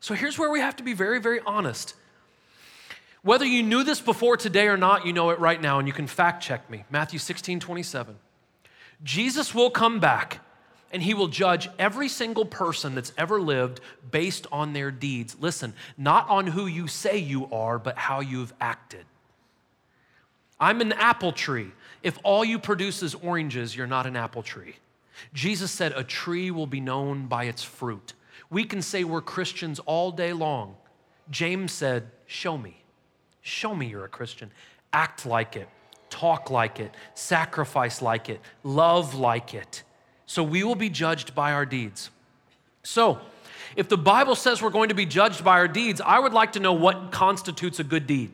[0.00, 1.94] So here's where we have to be very, very honest.
[3.22, 5.94] Whether you knew this before today or not, you know it right now, and you
[5.94, 6.84] can fact check me.
[6.90, 8.16] Matthew 16, 27.
[9.04, 10.40] Jesus will come back
[10.92, 13.80] and he will judge every single person that's ever lived
[14.10, 15.36] based on their deeds.
[15.40, 19.04] Listen, not on who you say you are, but how you've acted.
[20.60, 21.72] I'm an apple tree.
[22.02, 24.76] If all you produce is oranges, you're not an apple tree.
[25.32, 28.14] Jesus said, A tree will be known by its fruit.
[28.50, 30.76] We can say we're Christians all day long.
[31.30, 32.82] James said, Show me.
[33.40, 34.50] Show me you're a Christian.
[34.92, 35.68] Act like it,
[36.10, 39.82] talk like it, sacrifice like it, love like it.
[40.26, 42.10] So we will be judged by our deeds.
[42.82, 43.20] So,
[43.76, 46.52] if the Bible says we're going to be judged by our deeds, I would like
[46.52, 48.30] to know what constitutes a good deed.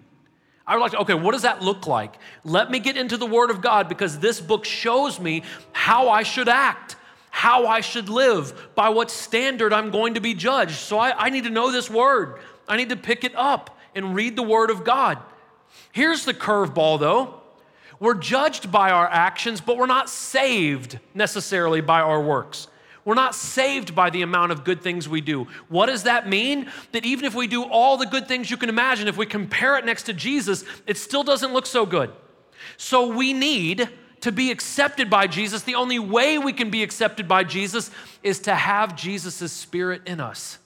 [0.68, 2.18] I would like to, okay, what does that look like?
[2.44, 5.42] Let me get into the Word of God because this book shows me
[5.72, 6.96] how I should act,
[7.30, 10.72] how I should live, by what standard I'm going to be judged.
[10.72, 12.40] So I, I need to know this Word.
[12.68, 15.16] I need to pick it up and read the Word of God.
[15.90, 17.40] Here's the curveball though
[17.98, 22.68] we're judged by our actions, but we're not saved necessarily by our works.
[23.08, 25.46] We're not saved by the amount of good things we do.
[25.70, 26.70] What does that mean?
[26.92, 29.78] That even if we do all the good things you can imagine, if we compare
[29.78, 32.12] it next to Jesus, it still doesn't look so good.
[32.76, 33.88] So we need
[34.20, 35.62] to be accepted by Jesus.
[35.62, 37.90] The only way we can be accepted by Jesus
[38.22, 40.58] is to have Jesus' Spirit in us.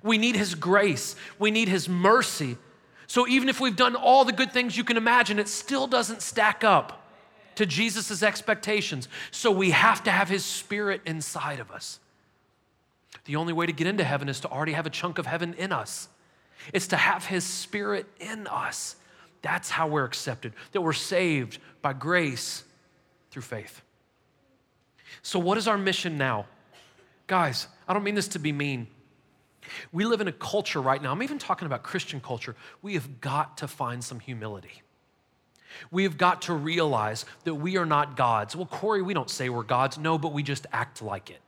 [0.00, 2.56] We need His grace, we need His mercy.
[3.08, 6.22] So even if we've done all the good things you can imagine, it still doesn't
[6.22, 7.01] stack up
[7.56, 9.08] to Jesus' expectations.
[9.30, 12.00] So we have to have His Spirit inside of us.
[13.24, 15.54] The only way to get into heaven is to already have a chunk of heaven
[15.54, 16.08] in us.
[16.72, 18.96] It's to have His Spirit in us.
[19.42, 22.64] That's how we're accepted, that we're saved by grace
[23.30, 23.82] through faith.
[25.22, 26.46] So, what is our mission now?
[27.26, 28.86] Guys, I don't mean this to be mean.
[29.92, 32.56] We live in a culture right now, I'm even talking about Christian culture.
[32.82, 34.82] We have got to find some humility.
[35.90, 38.56] We have got to realize that we are not gods.
[38.56, 39.98] Well, Corey, we don't say we're gods.
[39.98, 41.40] No, but we just act like it.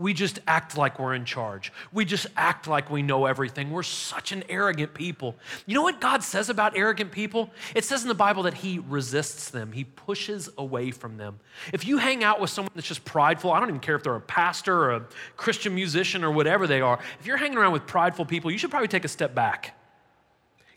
[0.00, 1.74] We just act like we're in charge.
[1.92, 3.70] We just act like we know everything.
[3.70, 5.36] We're such an arrogant people.
[5.66, 7.50] You know what God says about arrogant people?
[7.74, 11.38] It says in the Bible that He resists them, He pushes away from them.
[11.74, 14.16] If you hang out with someone that's just prideful, I don't even care if they're
[14.16, 17.86] a pastor or a Christian musician or whatever they are, if you're hanging around with
[17.86, 19.76] prideful people, you should probably take a step back.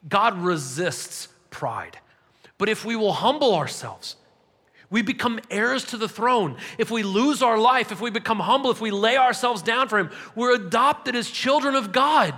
[0.10, 1.98] God resists pride.
[2.64, 4.16] But if we will humble ourselves,
[4.89, 6.55] we become heirs to the throne.
[6.78, 9.99] If we lose our life, if we become humble, if we lay ourselves down for
[9.99, 12.34] Him, we're adopted as children of God.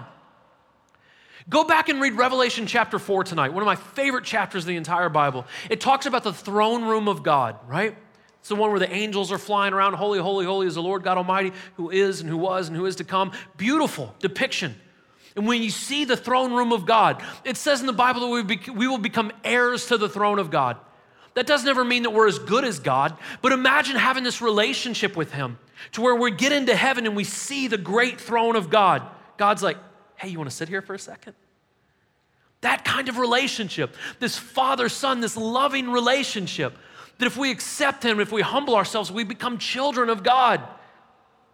[1.48, 4.78] Go back and read Revelation chapter 4 tonight, one of my favorite chapters of the
[4.78, 5.46] entire Bible.
[5.70, 7.96] It talks about the throne room of God, right?
[8.40, 9.94] It's the one where the angels are flying around.
[9.94, 12.88] Holy, holy, holy is the Lord God Almighty, who is and who was and who
[12.88, 13.32] is to come.
[13.58, 14.74] Beautiful depiction.
[15.36, 18.28] And when you see the throne room of God, it says in the Bible that
[18.28, 20.78] we, be, we will become heirs to the throne of God.
[21.34, 25.18] That doesn't ever mean that we're as good as God, but imagine having this relationship
[25.18, 25.60] with Him
[25.92, 29.04] to where we get into heaven and we see the great throne of God.
[29.36, 29.78] God's like,
[30.16, 31.34] hey, you want to sit here for a second?
[32.62, 36.78] That kind of relationship, this father son, this loving relationship,
[37.18, 40.62] that if we accept Him, if we humble ourselves, we become children of God,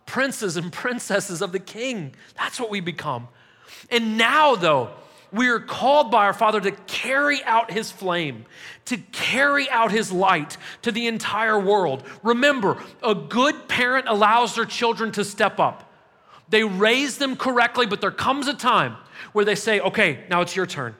[0.06, 2.14] princes and princesses of the King.
[2.38, 3.28] That's what we become.
[3.90, 4.92] And now, though,
[5.32, 8.46] we are called by our Father to carry out His flame,
[8.86, 12.04] to carry out His light to the entire world.
[12.24, 15.90] Remember, a good parent allows their children to step up.
[16.50, 18.98] They raise them correctly, but there comes a time
[19.32, 20.96] where they say, okay, now it's your turn.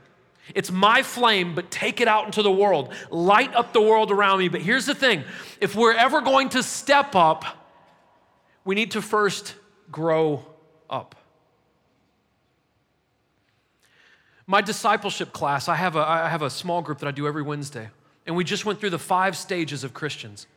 [0.56, 2.94] It's my flame, but take it out into the world.
[3.10, 4.50] Light up the world around me.
[4.50, 5.24] But here's the thing
[5.60, 7.44] if we're ever going to step up,
[8.64, 9.56] we need to first
[9.92, 10.46] grow
[10.90, 11.16] up.
[14.48, 17.44] My discipleship class, I have, a, I have a small group that I do every
[17.44, 17.90] Wednesday.
[18.26, 20.48] And we just went through the five stages of Christians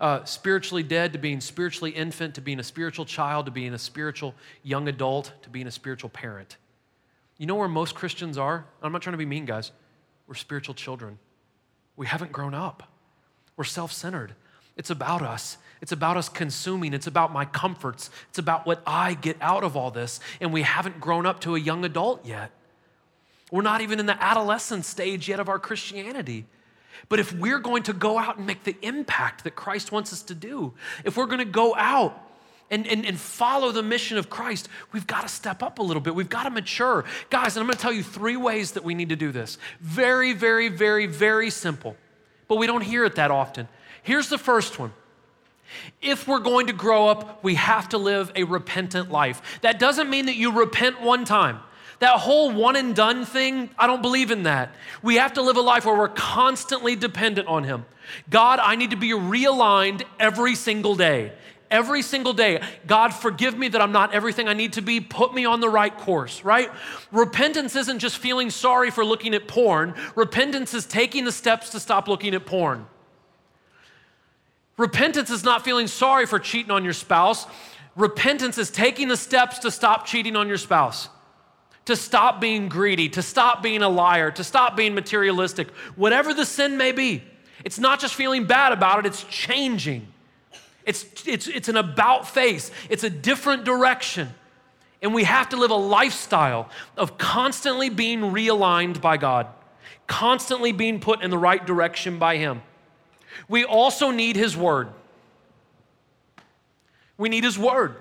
[0.00, 3.78] uh, spiritually dead, to being spiritually infant, to being a spiritual child, to being a
[3.78, 6.56] spiritual young adult, to being a spiritual parent.
[7.38, 8.66] You know where most Christians are?
[8.82, 9.72] I'm not trying to be mean, guys.
[10.26, 11.18] We're spiritual children.
[11.96, 12.90] We haven't grown up.
[13.56, 14.34] We're self centered.
[14.76, 15.58] It's about us.
[15.80, 16.92] It's about us consuming.
[16.92, 18.10] It's about my comforts.
[18.28, 20.18] It's about what I get out of all this.
[20.40, 22.50] And we haven't grown up to a young adult yet.
[23.50, 26.46] We're not even in the adolescent stage yet of our Christianity.
[27.08, 30.22] But if we're going to go out and make the impact that Christ wants us
[30.24, 30.72] to do,
[31.04, 32.20] if we're going to go out
[32.70, 36.00] and, and, and follow the mission of Christ, we've got to step up a little
[36.00, 36.14] bit.
[36.14, 37.04] We've got to mature.
[37.30, 39.58] Guys, and I'm going to tell you three ways that we need to do this.
[39.80, 41.96] Very, very, very, very simple.
[42.48, 43.68] But we don't hear it that often.
[44.02, 44.92] Here's the first one.
[46.00, 49.60] If we're going to grow up, we have to live a repentant life.
[49.62, 51.60] That doesn't mean that you repent one time.
[52.04, 54.74] That whole one and done thing, I don't believe in that.
[55.00, 57.86] We have to live a life where we're constantly dependent on Him.
[58.28, 61.32] God, I need to be realigned every single day.
[61.70, 65.00] Every single day, God, forgive me that I'm not everything I need to be.
[65.00, 66.70] Put me on the right course, right?
[67.10, 71.80] Repentance isn't just feeling sorry for looking at porn, repentance is taking the steps to
[71.80, 72.84] stop looking at porn.
[74.76, 77.46] Repentance is not feeling sorry for cheating on your spouse.
[77.96, 81.08] Repentance is taking the steps to stop cheating on your spouse
[81.86, 86.46] to stop being greedy, to stop being a liar, to stop being materialistic, whatever the
[86.46, 87.22] sin may be.
[87.64, 90.06] It's not just feeling bad about it, it's changing.
[90.84, 94.34] It's, it's, it's an about face, it's a different direction.
[95.02, 99.46] And we have to live a lifestyle of constantly being realigned by God,
[100.06, 102.62] constantly being put in the right direction by Him.
[103.48, 104.88] We also need His Word.
[107.18, 107.96] We need His Word.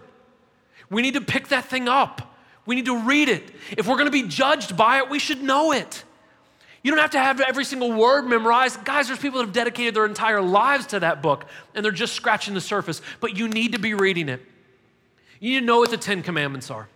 [0.90, 2.33] We need to pick that thing up.
[2.66, 3.43] We need to read it.
[3.78, 6.03] If we're going to be judged by it, we should know it.
[6.84, 8.84] You don't have to have every single word memorized.
[8.84, 12.14] Guys, there's people that have dedicated their entire lives to that book and they're just
[12.14, 14.41] scratching the surface, but you need to be reading it.
[15.39, 16.89] You need to know what the Ten Commandments are.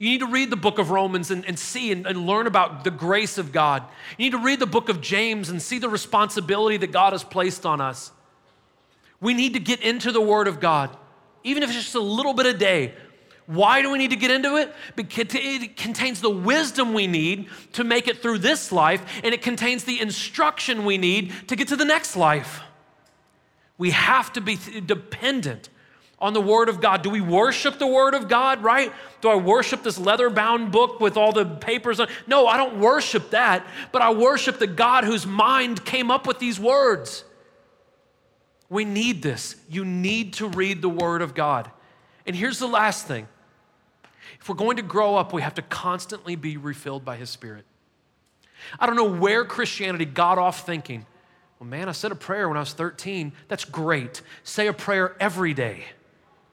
[0.00, 2.82] You need to read the book of Romans and, and see and, and learn about
[2.82, 3.84] the grace of God.
[4.18, 7.22] You need to read the book of James and see the responsibility that God has
[7.22, 8.10] placed on us.
[9.20, 10.94] We need to get into the Word of God,
[11.44, 12.94] even if it's just a little bit a day.
[13.46, 14.74] Why do we need to get into it?
[14.96, 19.42] Because it contains the wisdom we need to make it through this life, and it
[19.42, 22.60] contains the instruction we need to get to the next life.
[23.76, 25.68] We have to be dependent
[26.18, 27.02] on the Word of God.
[27.02, 28.90] Do we worship the Word of God, right?
[29.20, 32.08] Do I worship this leather bound book with all the papers on?
[32.26, 36.38] No, I don't worship that, but I worship the God whose mind came up with
[36.38, 37.24] these words.
[38.70, 39.56] We need this.
[39.68, 41.70] You need to read the Word of God.
[42.26, 43.28] And here's the last thing
[44.44, 47.64] if we're going to grow up, we have to constantly be refilled by His Spirit.
[48.78, 51.06] I don't know where Christianity got off thinking,
[51.58, 53.32] well, man, I said a prayer when I was 13.
[53.48, 54.20] That's great.
[54.42, 55.84] Say a prayer every day.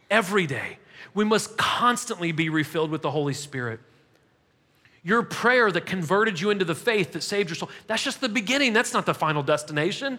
[0.09, 0.77] Every day.
[1.13, 3.81] We must constantly be refilled with the Holy Spirit.
[5.03, 8.29] Your prayer that converted you into the faith that saved your soul, that's just the
[8.29, 8.71] beginning.
[8.71, 10.17] That's not the final destination.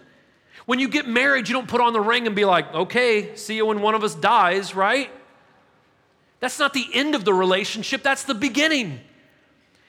[0.67, 3.55] When you get married, you don't put on the ring and be like, okay, see
[3.55, 5.09] you when one of us dies, right?
[6.43, 8.99] That's not the end of the relationship, that's the beginning.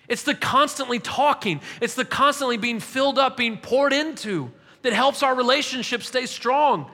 [0.07, 4.53] It's the constantly talking, it's the constantly being filled up, being poured into
[4.83, 6.89] that helps our relationship stay strong.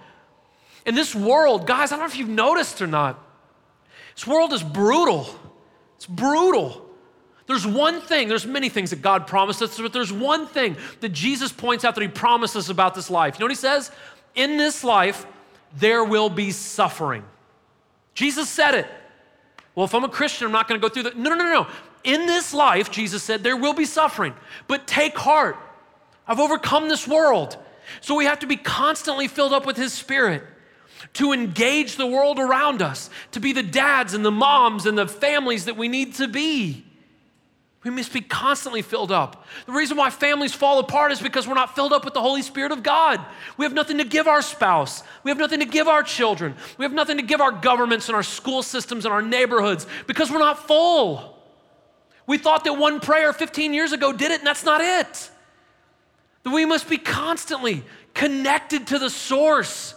[0.87, 3.23] In this world, guys, I don't know if you've noticed or not,
[4.15, 5.29] this world is brutal.
[5.97, 6.89] It's brutal.
[7.47, 11.11] There's one thing, there's many things that God promised us, but there's one thing that
[11.11, 13.35] Jesus points out that He promised us about this life.
[13.35, 13.91] You know what He says?
[14.35, 15.27] In this life,
[15.77, 17.25] there will be suffering.
[18.15, 18.87] Jesus said it.
[19.75, 21.17] Well, if I'm a Christian, I'm not going to go through that.
[21.17, 21.67] No, no, no, no.
[22.03, 24.35] In this life, Jesus said, there will be suffering,
[24.67, 25.57] but take heart.
[26.27, 27.57] I've overcome this world.
[28.01, 30.43] So we have to be constantly filled up with His Spirit
[31.15, 35.09] to engage the world around us, to be the dads and the moms and the
[35.09, 36.85] families that we need to be.
[37.83, 39.47] We must be constantly filled up.
[39.65, 42.43] The reason why families fall apart is because we're not filled up with the Holy
[42.43, 43.25] Spirit of God.
[43.57, 45.03] We have nothing to give our spouse.
[45.25, 46.55] We have nothing to give our children.
[46.77, 50.31] We have nothing to give our governments and our school systems and our neighborhoods because
[50.31, 51.39] we're not full.
[52.27, 55.31] We thought that one prayer 15 years ago did it, and that's not it.
[56.43, 59.95] That we must be constantly connected to the source.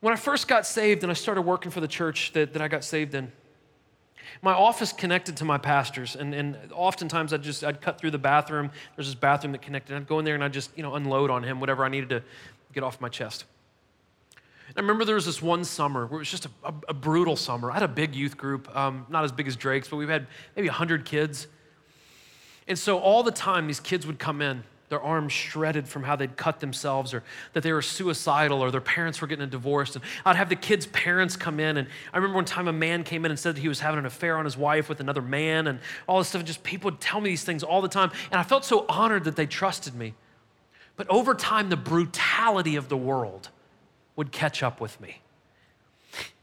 [0.00, 2.66] When I first got saved and I started working for the church that, that I
[2.66, 3.30] got saved in,
[4.42, 8.18] my office connected to my pastor's, and, and oftentimes I'd just I'd cut through the
[8.18, 8.70] bathroom.
[8.96, 9.96] There's this bathroom that connected.
[9.96, 12.08] I'd go in there and I'd just you know unload on him whatever I needed
[12.10, 12.22] to
[12.72, 13.44] get off my chest.
[14.68, 16.94] And I remember there was this one summer where it was just a, a, a
[16.94, 17.70] brutal summer.
[17.70, 20.26] I had a big youth group, um, not as big as Drake's, but we had
[20.54, 21.46] maybe 100 kids.
[22.66, 26.16] And so all the time, these kids would come in their arms shredded from how
[26.16, 27.22] they'd cut themselves or
[27.52, 29.94] that they were suicidal or their parents were getting a divorce.
[29.94, 31.76] And I'd have the kids' parents come in.
[31.76, 33.98] And I remember one time a man came in and said that he was having
[33.98, 36.40] an affair on his wife with another man and all this stuff.
[36.40, 38.10] And just people would tell me these things all the time.
[38.30, 40.14] And I felt so honored that they trusted me.
[40.96, 43.50] But over time, the brutality of the world
[44.16, 45.20] would catch up with me.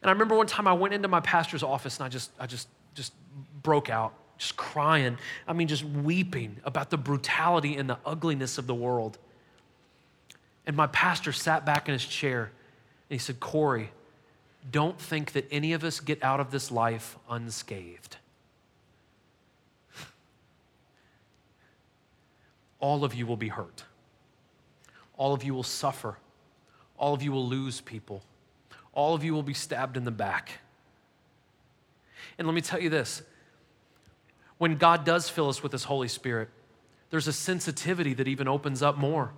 [0.02, 2.46] And I remember one time I went into my pastor's office and I just, I
[2.46, 3.12] just, just
[3.64, 5.18] broke out just crying.
[5.48, 9.18] I mean, just weeping about the brutality and the ugliness of the world.
[10.66, 12.52] And my pastor sat back in his chair
[13.10, 13.92] and he said, Corey,
[14.72, 18.18] don't think that any of us get out of this life unscathed.
[22.80, 23.84] All of you will be hurt.
[25.18, 26.18] All of you will suffer.
[26.98, 28.22] All of you will lose people.
[28.94, 30.60] All of you will be stabbed in the back.
[32.38, 33.24] And let me tell you this
[34.58, 36.50] when God does fill us with His Holy Spirit,
[37.10, 39.34] there's a sensitivity that even opens up more.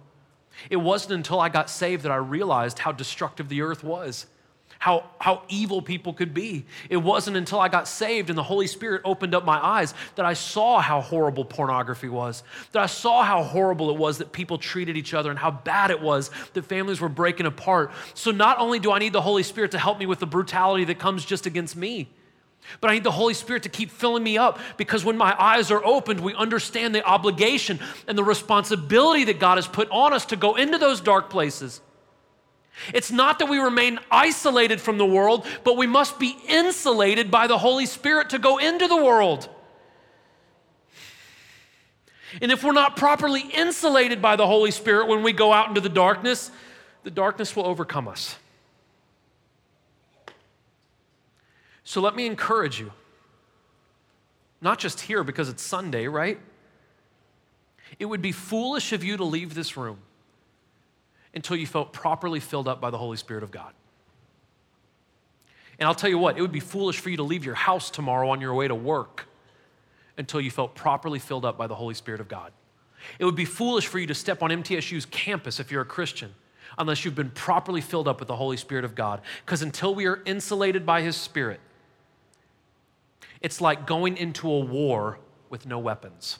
[0.69, 4.25] It wasn't until I got saved that I realized how destructive the earth was,
[4.79, 6.65] how, how evil people could be.
[6.89, 10.25] It wasn't until I got saved and the Holy Spirit opened up my eyes that
[10.25, 14.57] I saw how horrible pornography was, that I saw how horrible it was that people
[14.57, 17.91] treated each other and how bad it was that families were breaking apart.
[18.13, 20.85] So not only do I need the Holy Spirit to help me with the brutality
[20.85, 22.07] that comes just against me,
[22.81, 25.71] but I need the Holy Spirit to keep filling me up because when my eyes
[25.71, 30.25] are opened, we understand the obligation and the responsibility that God has put on us
[30.27, 31.81] to go into those dark places.
[32.93, 37.47] It's not that we remain isolated from the world, but we must be insulated by
[37.47, 39.49] the Holy Spirit to go into the world.
[42.41, 45.81] And if we're not properly insulated by the Holy Spirit when we go out into
[45.81, 46.51] the darkness,
[47.03, 48.35] the darkness will overcome us.
[51.87, 52.91] So let me encourage you,
[54.59, 56.37] not just here because it's Sunday, right?
[57.97, 59.99] It would be foolish of you to leave this room
[61.33, 63.71] until you felt properly filled up by the Holy Spirit of God.
[65.79, 67.89] And I'll tell you what, it would be foolish for you to leave your house
[67.89, 69.25] tomorrow on your way to work
[70.17, 72.51] until you felt properly filled up by the Holy Spirit of God.
[73.17, 76.35] It would be foolish for you to step on MTSU's campus if you're a Christian
[76.77, 79.21] unless you've been properly filled up with the Holy Spirit of God.
[79.45, 81.61] Because until we are insulated by His Spirit,
[83.41, 85.19] it's like going into a war
[85.49, 86.39] with no weapons.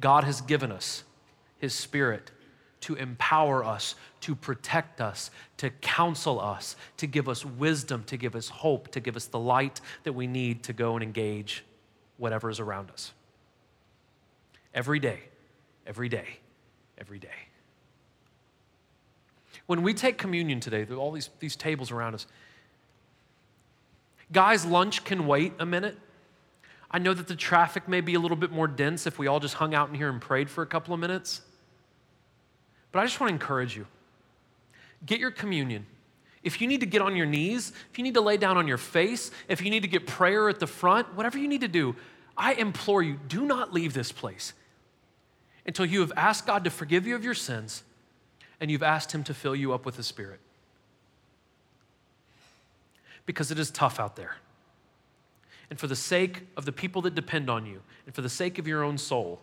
[0.00, 1.04] God has given us
[1.58, 2.30] His Spirit
[2.84, 8.36] to empower us, to protect us, to counsel us, to give us wisdom, to give
[8.36, 11.64] us hope, to give us the light that we need to go and engage
[12.18, 13.12] whatever is around us.
[14.74, 15.20] Every day,
[15.86, 16.38] every day,
[16.98, 17.28] every day.
[19.66, 22.26] When we take communion today, all these, these tables around us,
[24.32, 25.96] guys, lunch can wait a minute.
[26.90, 29.40] I know that the traffic may be a little bit more dense if we all
[29.40, 31.42] just hung out in here and prayed for a couple of minutes.
[32.92, 33.86] But I just want to encourage you
[35.04, 35.86] get your communion.
[36.42, 38.68] If you need to get on your knees, if you need to lay down on
[38.68, 41.68] your face, if you need to get prayer at the front, whatever you need to
[41.68, 41.96] do,
[42.36, 44.52] I implore you do not leave this place
[45.66, 47.82] until you have asked God to forgive you of your sins
[48.60, 50.40] and you've asked Him to fill you up with the Spirit.
[53.26, 54.36] Because it is tough out there.
[55.70, 58.58] And for the sake of the people that depend on you, and for the sake
[58.58, 59.40] of your own soul,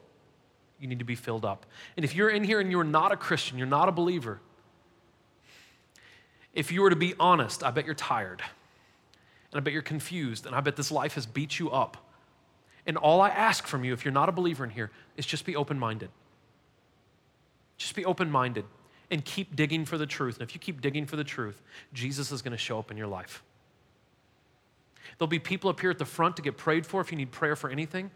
[0.79, 1.65] you need to be filled up.
[1.95, 4.39] And if you're in here and you're not a Christian, you're not a believer,
[6.53, 8.41] if you were to be honest, I bet you're tired.
[9.51, 10.45] And I bet you're confused.
[10.45, 11.97] And I bet this life has beat you up.
[12.85, 15.45] And all I ask from you, if you're not a believer in here, is just
[15.45, 16.09] be open minded.
[17.77, 18.65] Just be open minded
[19.09, 20.35] and keep digging for the truth.
[20.35, 21.61] And if you keep digging for the truth,
[21.93, 23.43] Jesus is going to show up in your life.
[25.21, 27.29] There'll be people up here at the front to get prayed for if you need
[27.29, 28.09] prayer for anything.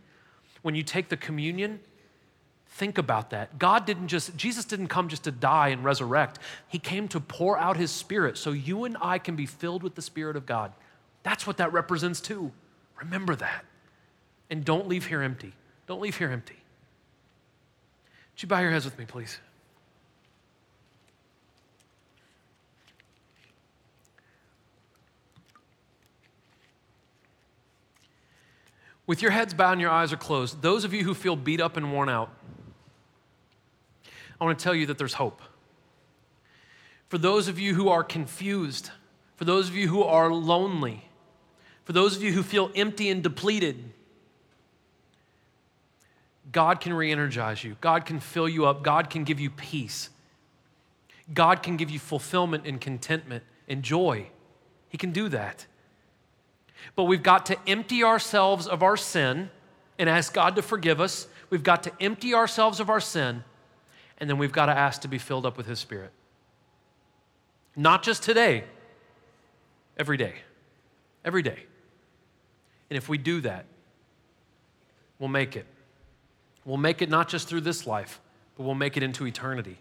[0.64, 1.80] When you take the communion,
[2.68, 3.60] think about that.
[3.60, 6.40] God didn't just, Jesus didn't come just to die and resurrect.
[6.68, 9.94] He came to pour out his spirit so you and I can be filled with
[9.94, 10.74] the spirit of God.
[11.22, 12.52] That's what that represents too.
[13.00, 13.66] Remember that.
[14.50, 15.54] And don't leave here empty.
[15.86, 16.58] Don't leave here empty.
[18.34, 19.38] Would you bow your heads with me, please?
[29.08, 31.62] With your heads bowed and your eyes are closed, those of you who feel beat
[31.62, 32.32] up and worn out,
[34.40, 35.42] I want to tell you that there's hope.
[37.08, 38.90] For those of you who are confused,
[39.36, 41.06] for those of you who are lonely,
[41.84, 43.92] for those of you who feel empty and depleted,
[46.52, 47.78] God can re energize you.
[47.82, 48.84] God can fill you up.
[48.84, 50.10] God can give you peace.
[51.34, 54.28] God can give you fulfillment and contentment and joy.
[54.90, 55.66] He can do that.
[56.96, 59.50] But we've got to empty ourselves of our sin
[59.98, 61.28] and ask God to forgive us.
[61.50, 63.44] We've got to empty ourselves of our sin,
[64.18, 66.12] and then we've got to ask to be filled up with His Spirit.
[67.76, 68.64] Not just today,
[69.98, 70.36] every day.
[71.24, 71.64] Every day.
[72.90, 73.66] And if we do that,
[75.20, 75.66] we'll make it.
[76.66, 78.20] We'll make it not just through this life,
[78.56, 79.78] but we'll make it into eternity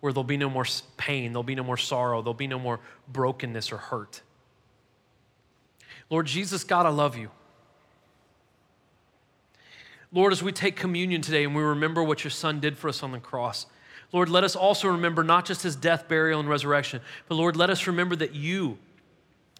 [0.00, 0.66] where there'll be no more
[0.96, 4.22] pain, there'll be no more sorrow, there'll be no more brokenness or hurt.
[6.10, 7.30] Lord Jesus, God, I love you.
[10.12, 13.02] Lord, as we take communion today and we remember what your son did for us
[13.02, 13.66] on the cross,
[14.12, 17.70] Lord, let us also remember not just his death, burial, and resurrection, but Lord, let
[17.70, 18.78] us remember that you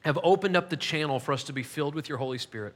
[0.02, 2.74] have opened up the channel for us to be filled with your Holy Spirit.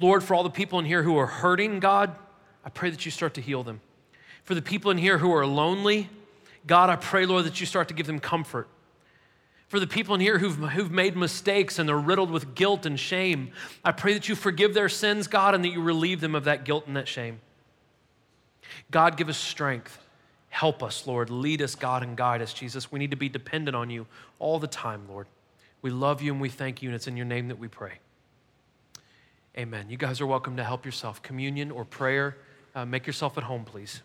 [0.00, 2.14] Lord, for all the people in here who are hurting, God,
[2.64, 3.80] I pray that you start to heal them.
[4.44, 6.08] For the people in here who are lonely,
[6.66, 8.68] God, I pray, Lord, that you start to give them comfort.
[9.68, 12.98] For the people in here who've, who've made mistakes and they're riddled with guilt and
[12.98, 13.50] shame,
[13.84, 16.64] I pray that you forgive their sins, God, and that you relieve them of that
[16.64, 17.40] guilt and that shame.
[18.90, 19.98] God, give us strength.
[20.48, 21.30] Help us, Lord.
[21.30, 22.92] Lead us, God, and guide us, Jesus.
[22.92, 24.06] We need to be dependent on you
[24.38, 25.26] all the time, Lord.
[25.82, 27.98] We love you and we thank you, and it's in your name that we pray.
[29.58, 29.90] Amen.
[29.90, 31.22] You guys are welcome to help yourself.
[31.22, 32.36] Communion or prayer,
[32.74, 34.02] uh, make yourself at home, please.